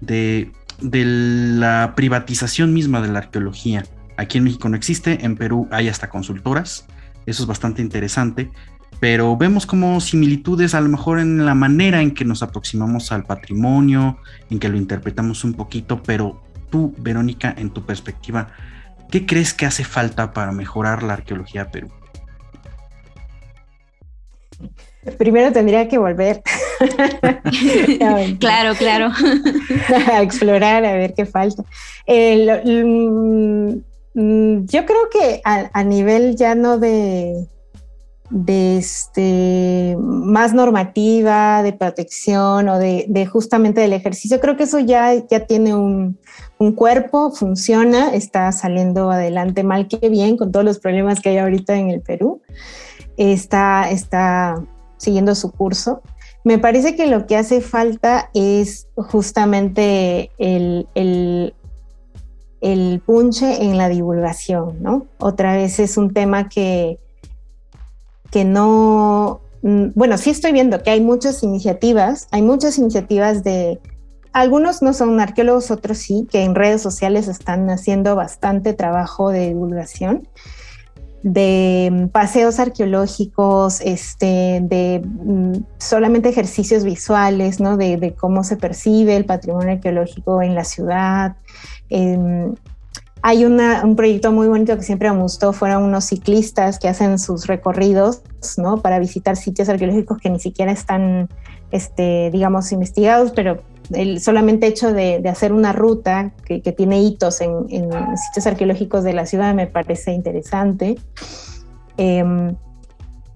[0.02, 0.52] de,
[0.82, 3.84] de la privatización misma de la arqueología.
[4.18, 6.86] Aquí en México no existe, en Perú hay hasta consultoras,
[7.26, 8.50] eso es bastante interesante
[9.00, 13.26] pero vemos como similitudes a lo mejor en la manera en que nos aproximamos al
[13.26, 14.18] patrimonio,
[14.50, 18.50] en que lo interpretamos un poquito, pero tú, Verónica, en tu perspectiva,
[19.12, 21.92] ¿qué crees que hace falta para mejorar la arqueología de Perú?
[25.18, 26.42] Primero tendría que volver.
[28.40, 29.12] claro, claro.
[30.12, 31.64] a explorar, a ver qué falta.
[32.08, 33.70] Eh, mm,
[34.20, 37.48] mm, yo creo que a nivel ya no de
[38.30, 44.40] de este, más normativa, de protección o de, justamente del ejercicio.
[44.40, 46.18] Creo que eso ya, ya tiene un,
[46.76, 51.76] cuerpo, funciona, está saliendo adelante mal que bien con todos los problemas que hay ahorita
[51.76, 52.42] en el Perú.
[53.16, 54.62] Está, está
[54.98, 56.02] siguiendo su curso.
[56.44, 61.54] Me parece que lo que hace falta es justamente el, el,
[62.62, 65.06] el punche en la divulgación, ¿no?
[65.20, 67.00] Otra vez es un tema que,
[68.32, 73.80] que no, mm, bueno, sí estoy viendo que hay muchas iniciativas, hay muchas iniciativas de,
[74.34, 79.48] algunos no son arqueólogos, otros sí, que en redes sociales están haciendo bastante trabajo de
[79.50, 80.28] divulgación
[81.24, 87.78] de mm, paseos arqueológicos, este, de mm, solamente ejercicios visuales, ¿no?
[87.78, 91.36] De, cómo se percibe el patrimonio arqueológico en la ciudad.
[93.22, 97.48] Hay un proyecto muy bonito que siempre me gustó, fueron unos ciclistas que hacen sus
[97.48, 98.22] recorridos,
[98.58, 98.82] ¿no?
[98.82, 101.30] Para visitar sitios arqueológicos que ni siquiera están,
[101.72, 103.62] este, digamos, investigados, pero
[103.94, 109.26] el solamente hecho de, hacer una ruta que, tiene hitos en, sitios arqueológicos de la
[109.26, 110.98] ciudad me parece interesante.
[111.98, 112.56] Em,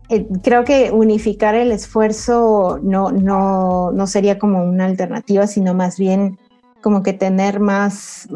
[0.10, 5.98] eh, creo que unificar el esfuerzo no, no, no sería como una alternativa, sino más
[5.98, 6.38] bien
[6.82, 8.28] como que tener más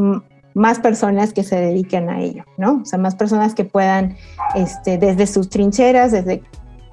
[0.56, 2.80] más personas que se dediquen a ello, ¿no?
[2.82, 4.16] O sea, más personas que puedan,
[4.56, 6.41] este, desde sus trincheras, desde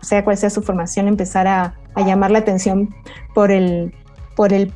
[0.02, 2.94] sea cual sea su formación, empezar a, llamar la atención
[3.34, 3.94] por el,
[4.34, 4.72] por el,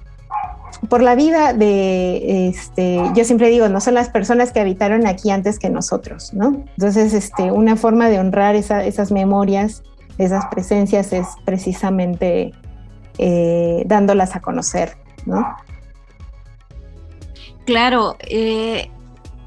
[0.89, 5.31] por la vida de, este, yo siempre digo, no son las personas que habitaron aquí
[5.31, 6.65] antes que nosotros, ¿no?
[6.77, 9.83] Entonces, este, una forma de honrar esas memorias,
[10.19, 12.53] esas presencias es precisamente
[13.19, 15.57] eh, dándolas a conocer, ¿no?
[17.67, 18.89] Claro, eh,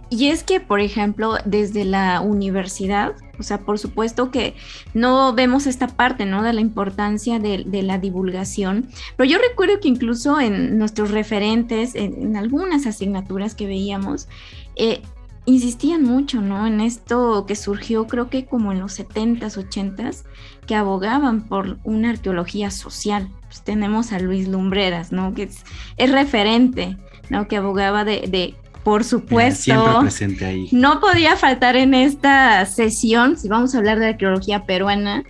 [0.09, 4.55] y es que, por ejemplo, desde la universidad, o sea, por supuesto que
[4.93, 6.43] no vemos esta parte, ¿no?
[6.43, 12.35] De la importancia de, la divulgación, pero yo recuerdo que incluso en nuestros referentes, en,
[12.35, 14.27] algunas asignaturas que veíamos,
[14.75, 15.01] eh,
[15.45, 16.67] insistían mucho, ¿no?
[16.67, 20.23] En esto que surgió creo que como en los 70s, 80s,
[20.67, 23.29] que abogaban por una arqueología social.
[23.43, 25.33] Pues tenemos a Luis Lumbreras, ¿no?
[25.33, 26.97] Que es referente
[27.29, 27.47] ¿no?
[27.47, 29.61] que abogaba de, por supuesto.
[29.63, 30.69] siempre presente ahí.
[30.71, 35.23] No podía faltar en esta sesión, si vamos a hablar de arqueología peruana,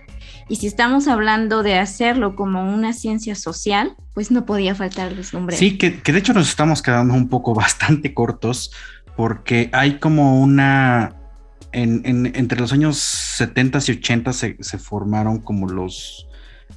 [0.48, 5.32] y si estamos hablando de hacerlo como una ciencia social, pues no podía faltar los
[5.32, 5.58] nombres.
[5.58, 8.72] Sí, que, de hecho nos estamos quedando un poco bastante cortos,
[9.16, 11.14] porque hay como una...
[11.72, 16.26] entre los años 70 y 80 se, se formaron como los,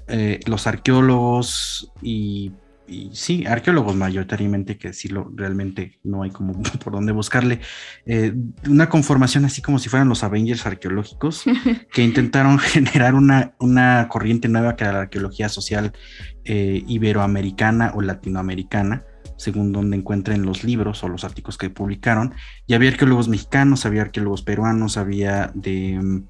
[0.07, 2.51] eh, los arqueólogos y
[2.87, 6.53] y sí, arqueólogos mayoritariamente, que decirlo, realmente no hay como
[6.83, 7.59] por dónde buscarle,
[8.05, 8.33] eh,
[8.67, 11.43] una conformación así como si fueran los Avengers arqueológicos,
[11.91, 15.93] que intentaron generar una, una corriente nueva que era la arqueología social
[16.43, 19.03] eh, iberoamericana o latinoamericana,
[19.37, 22.33] según donde encuentren los libros o los artículos que publicaron.
[22.67, 26.23] Y había arqueólogos mexicanos, había arqueólogos peruanos, había de,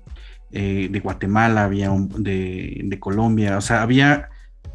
[0.51, 4.29] eh, de Guatemala, había de, de Colombia, o sea, había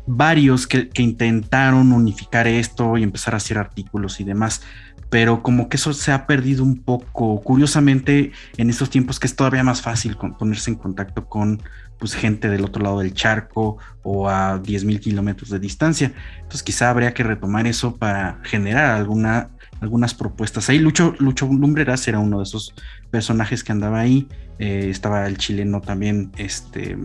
[0.08, 4.62] varios que, intentaron unificar esto y empezar a hacer artículos y demás,
[5.10, 7.40] pero como que eso se ha perdido un poco.
[7.42, 11.62] Curiosamente, en estos tiempos que es todavía más fácil ponerse en contacto con
[11.98, 16.12] pues, gente del otro lado del charco o a 10.000 kilómetros de distancia.
[16.36, 19.50] Entonces quizá habría que retomar eso para generar alguna,
[19.80, 20.68] algunas propuestas.
[20.70, 22.74] Ahí Lucho, Lucho Lumbreras era uno de esos
[23.10, 24.26] personajes que andaba ahí.
[24.58, 26.96] Eh, estaba el chileno también, este...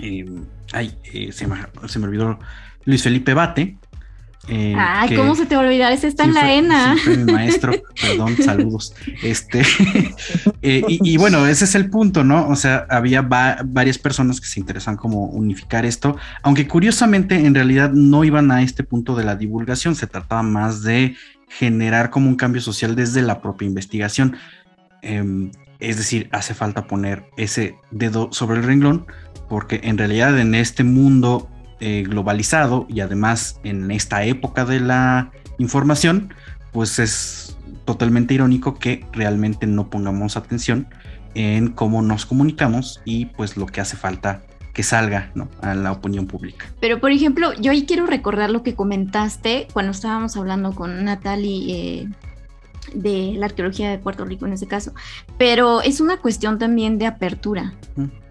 [0.00, 0.24] Eh,
[0.72, 2.38] ay, eh, se, me, se, me, olvidó
[2.84, 3.76] Luis Felipe Bate.
[4.50, 5.92] Eh, ay, ¿cómo se te va a olvidar?
[5.92, 6.96] Ese está en la ENA.
[7.06, 8.94] mi maestro, perdón, saludos.
[9.22, 9.62] Este,
[10.62, 12.48] y, bueno, ese es el punto, ¿no?
[12.48, 17.90] O sea, había varias personas que se interesan como unificar esto, aunque curiosamente en realidad
[17.90, 21.14] no iban a este punto de la divulgación, se trataba más de
[21.48, 24.36] generar como un cambio social desde la propia investigación.
[25.02, 29.06] Em, es decir, hace falta poner ese dedo sobre el renglón
[29.48, 31.48] porque en realidad en este mundo
[31.80, 36.34] eh, globalizado y además en esta época de la información,
[36.72, 40.88] pues es totalmente irónico que realmente no pongamos atención
[41.34, 44.42] en cómo nos comunicamos y pues lo que hace falta
[44.74, 45.48] que salga ¿no?
[45.60, 46.66] a la opinión pública.
[46.80, 51.74] Pero por ejemplo, yo ahí quiero recordar lo que comentaste cuando estábamos hablando con Natalie
[52.02, 52.08] eh,
[52.94, 54.92] de la arqueología de Puerto Rico en ese caso,
[55.36, 57.74] pero es una cuestión también de apertura,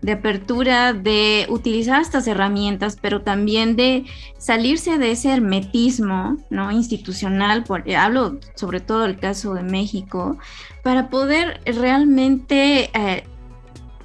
[0.01, 4.05] de apertura, de utilizar estas herramientas, pero también de
[4.37, 6.71] salirse de ese hermetismo ¿no?
[6.71, 10.37] institucional, por, hablo sobre todo del caso de México,
[10.83, 12.89] para poder realmente...
[12.93, 13.23] Eh,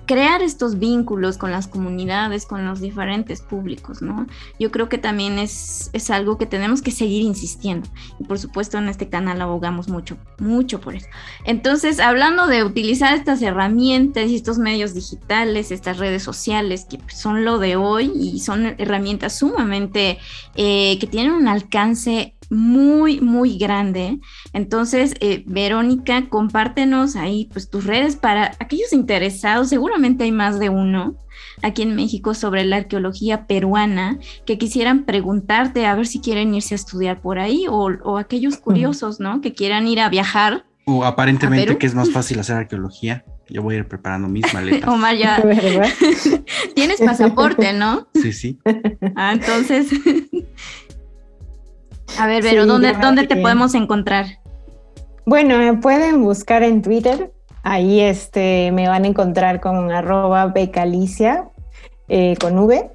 [0.07, 4.27] crear estos vínculos con las comunidades, con los diferentes públicos, ¿no?
[4.59, 7.89] Yo creo que también es, es algo que tenemos que seguir insistiendo.
[8.19, 11.07] Y por supuesto en este canal abogamos mucho, mucho por eso.
[11.45, 17.45] Entonces, hablando de utilizar estas herramientas y estos medios digitales, estas redes sociales, que son
[17.45, 20.19] lo de hoy y son herramientas sumamente
[20.55, 24.21] eh, que tienen un alcance muy, muy grande.
[24.53, 30.69] Entonces, eh, Verónica, compártenos ahí pues tus redes para aquellos interesados, seguramente hay más de
[30.69, 31.17] uno
[31.63, 36.75] aquí en México sobre la arqueología peruana que quisieran preguntarte a ver si quieren irse
[36.75, 39.41] a estudiar por ahí o, aquellos curiosos, ¿no?
[39.41, 40.67] Que quieran ir a viajar.
[40.85, 43.25] O aparentemente que es más fácil hacer arqueología.
[43.49, 44.89] Yo voy a ir preparando mis maletas.
[44.89, 45.43] Omar, ya.
[46.75, 48.09] Tienes pasaporte, ¿no?
[48.15, 48.59] Sí, sí.
[49.15, 49.91] Ah, entonces
[52.19, 54.27] a ver, pero ¿dónde, ¿dónde te podemos encontrar?
[55.25, 57.33] Bueno, me pueden buscar en Twitter.
[57.63, 61.49] Ahí este, me van a encontrar con arroba becalicia
[62.09, 62.91] eh, con V.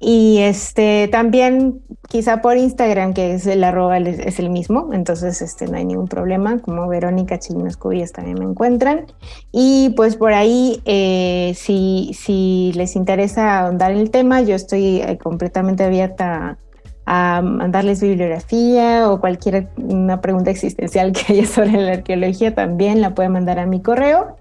[0.00, 5.66] Y este, también quizá por Instagram, que es el arroba es el mismo, entonces este,
[5.66, 9.06] no hay ningún problema, como Verónica Chilinos Cubillas también me encuentran.
[9.50, 15.00] Y pues por ahí, eh, si, si les interesa ahondar en el tema, yo estoy
[15.00, 16.58] eh, completamente abierta
[17.10, 23.14] a mandarles bibliografía o cualquier una pregunta existencial que haya sobre la arqueología, también la
[23.14, 24.36] pueden mandar a mi correo,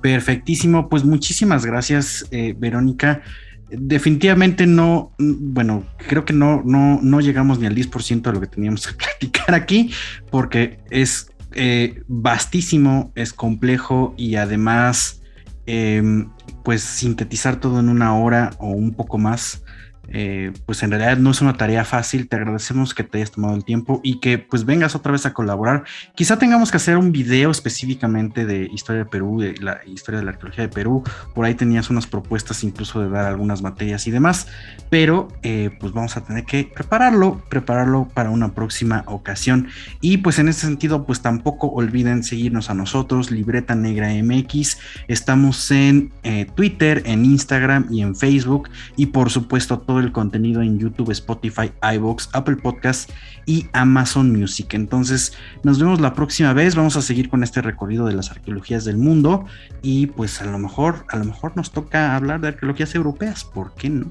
[0.00, 3.22] Perfectísimo, pues muchísimas gracias, eh, Verónica.
[3.70, 8.48] Definitivamente no, bueno, creo que no, no, no llegamos ni al 10% de lo que
[8.48, 9.92] teníamos que platicar aquí,
[10.28, 15.20] porque es eh, vastísimo, es complejo y además
[15.66, 16.28] Em,
[16.62, 19.62] pues sintetizar todo en una hora o un poco más
[20.08, 22.28] eh, pues en realidad no es una tarea fácil.
[22.28, 25.32] Te agradecemos que te hayas tomado el tiempo y que pues vengas otra vez a
[25.32, 25.84] colaborar.
[26.14, 30.24] Quizá tengamos que hacer un video específicamente de historia de Perú, de la historia de
[30.24, 31.02] la arqueología de Perú.
[31.34, 34.46] Por ahí tenías unas propuestas incluso de dar algunas materias y demás,
[34.90, 39.68] pero eh, pues vamos a tener que prepararlo, prepararlo para una próxima ocasión.
[40.00, 44.78] Y pues en ese sentido, pues tampoco olviden seguirnos a nosotros, Libreta Negra MX.
[45.08, 50.62] Estamos en eh, Twitter, en Instagram y en Facebook y por supuesto todo el contenido
[50.62, 53.12] en YouTube, Spotify, iBox, Apple Podcasts
[53.44, 54.72] y Amazon Music.
[54.72, 55.34] Entonces,
[55.64, 56.74] nos vemos la próxima vez.
[56.74, 59.44] Vamos a seguir con este recorrido de las arqueologías del mundo
[59.82, 63.44] y pues a lo mejor, a lo mejor nos toca hablar de arqueologías europeas.
[63.44, 64.06] ¿Por qué no?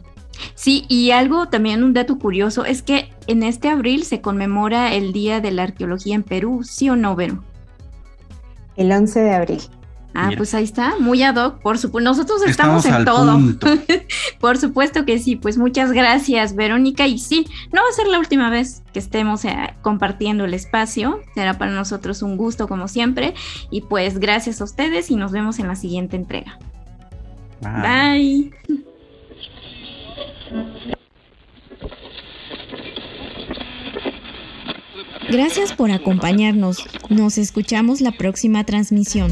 [0.53, 5.13] Sí, y algo también, un dato curioso, es que en este abril se conmemora el
[5.13, 7.43] Día de la Arqueología en Perú, ¿sí o no, Vero?
[8.75, 9.61] El 11 de abril.
[10.13, 12.09] Ah, pues ahí está, muy ad hoc, por supuesto.
[12.09, 13.39] Nosotros estamos, en todo.
[14.39, 17.07] por supuesto que sí, pues muchas gracias, Verónica.
[17.07, 21.21] Y sí, no va a ser la última vez que estemos eh, compartiendo el espacio.
[21.33, 23.33] Será para nosotros un gusto, como siempre.
[23.69, 26.59] Y pues gracias a ustedes y nos vemos en la siguiente entrega.
[27.61, 28.51] Bye.
[35.29, 36.85] Gracias por acompañarnos.
[37.09, 39.31] Nos escuchamos la próxima transmisión.